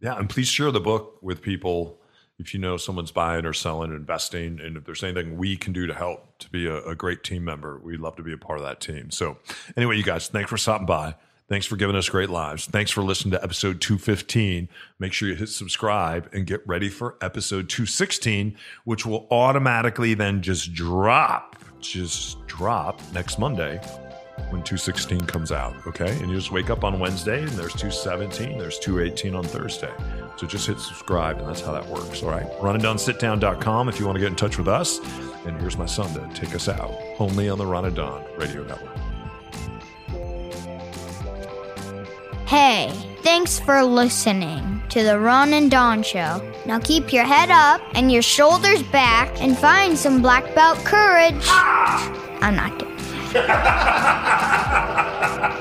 yeah, 0.00 0.18
and 0.18 0.28
please 0.28 0.48
share 0.48 0.70
the 0.70 0.80
book 0.80 1.16
with 1.22 1.40
people 1.42 1.96
if 2.38 2.54
you 2.54 2.60
know 2.60 2.76
someone's 2.78 3.10
buying 3.12 3.44
or 3.44 3.52
selling, 3.52 3.92
investing, 3.92 4.60
and 4.60 4.76
if 4.78 4.84
there's 4.84 5.02
anything 5.04 5.36
we 5.36 5.56
can 5.58 5.72
do 5.74 5.86
to 5.86 5.92
help 5.94 6.38
to 6.38 6.48
be 6.50 6.66
a, 6.66 6.82
a 6.84 6.94
great 6.94 7.22
team 7.22 7.44
member, 7.44 7.78
we'd 7.78 8.00
love 8.00 8.16
to 8.16 8.22
be 8.22 8.32
a 8.32 8.38
part 8.38 8.58
of 8.58 8.64
that 8.64 8.80
team. 8.80 9.10
So, 9.10 9.36
anyway, 9.76 9.96
you 9.98 10.02
guys, 10.02 10.28
thanks 10.28 10.48
for 10.48 10.56
stopping 10.56 10.86
by. 10.86 11.14
Thanks 11.50 11.66
for 11.66 11.74
giving 11.74 11.96
us 11.96 12.08
great 12.08 12.30
lives. 12.30 12.66
Thanks 12.66 12.92
for 12.92 13.02
listening 13.02 13.32
to 13.32 13.42
episode 13.42 13.80
215. 13.80 14.68
Make 15.00 15.12
sure 15.12 15.28
you 15.28 15.34
hit 15.34 15.48
subscribe 15.48 16.30
and 16.32 16.46
get 16.46 16.64
ready 16.64 16.88
for 16.88 17.16
episode 17.20 17.68
216, 17.68 18.56
which 18.84 19.04
will 19.04 19.26
automatically 19.32 20.14
then 20.14 20.42
just 20.42 20.72
drop, 20.72 21.56
just 21.80 22.46
drop 22.46 23.00
next 23.12 23.40
Monday. 23.40 23.80
when 24.50 24.62
216 24.62 25.20
comes 25.22 25.50
out, 25.52 25.74
okay? 25.86 26.10
And 26.18 26.30
you 26.30 26.36
just 26.36 26.52
wake 26.52 26.70
up 26.70 26.84
on 26.84 26.98
Wednesday 27.00 27.40
and 27.40 27.50
there's 27.50 27.74
217, 27.74 28.56
there's 28.56 28.78
218 28.78 29.34
on 29.34 29.44
Thursday. 29.44 29.92
So 30.36 30.46
just 30.46 30.68
hit 30.68 30.78
subscribe 30.78 31.38
and 31.38 31.48
that's 31.48 31.60
how 31.60 31.72
that 31.72 31.86
works, 31.88 32.22
all 32.22 32.30
right? 32.30 32.48
ronanddonsitdown.com 32.60 33.88
if 33.88 33.98
you 33.98 34.06
want 34.06 34.16
to 34.16 34.20
get 34.20 34.30
in 34.30 34.36
touch 34.36 34.56
with 34.56 34.68
us. 34.68 35.00
And 35.46 35.60
here's 35.60 35.76
my 35.76 35.86
son 35.86 36.14
to 36.14 36.40
take 36.40 36.54
us 36.54 36.68
out, 36.68 36.94
only 37.18 37.48
on 37.48 37.58
the 37.58 37.66
Ron 37.66 37.86
and 37.86 37.96
Don 37.96 38.24
Radio 38.38 38.62
Network. 38.64 38.99
Hey, 42.50 42.90
thanks 43.22 43.60
for 43.60 43.80
listening 43.84 44.82
to 44.88 45.04
the 45.04 45.20
Ron 45.20 45.52
and 45.52 45.70
Don 45.70 46.02
Show. 46.02 46.42
Now 46.66 46.80
keep 46.80 47.12
your 47.12 47.22
head 47.22 47.48
up 47.48 47.80
and 47.94 48.10
your 48.10 48.22
shoulders 48.22 48.82
back 48.82 49.40
and 49.40 49.56
find 49.56 49.96
some 49.96 50.20
black 50.20 50.52
belt 50.52 50.78
courage. 50.78 51.36
Ah! 51.44 52.12
I'm 52.40 52.56
not 52.56 52.76
kidding. 52.76 52.96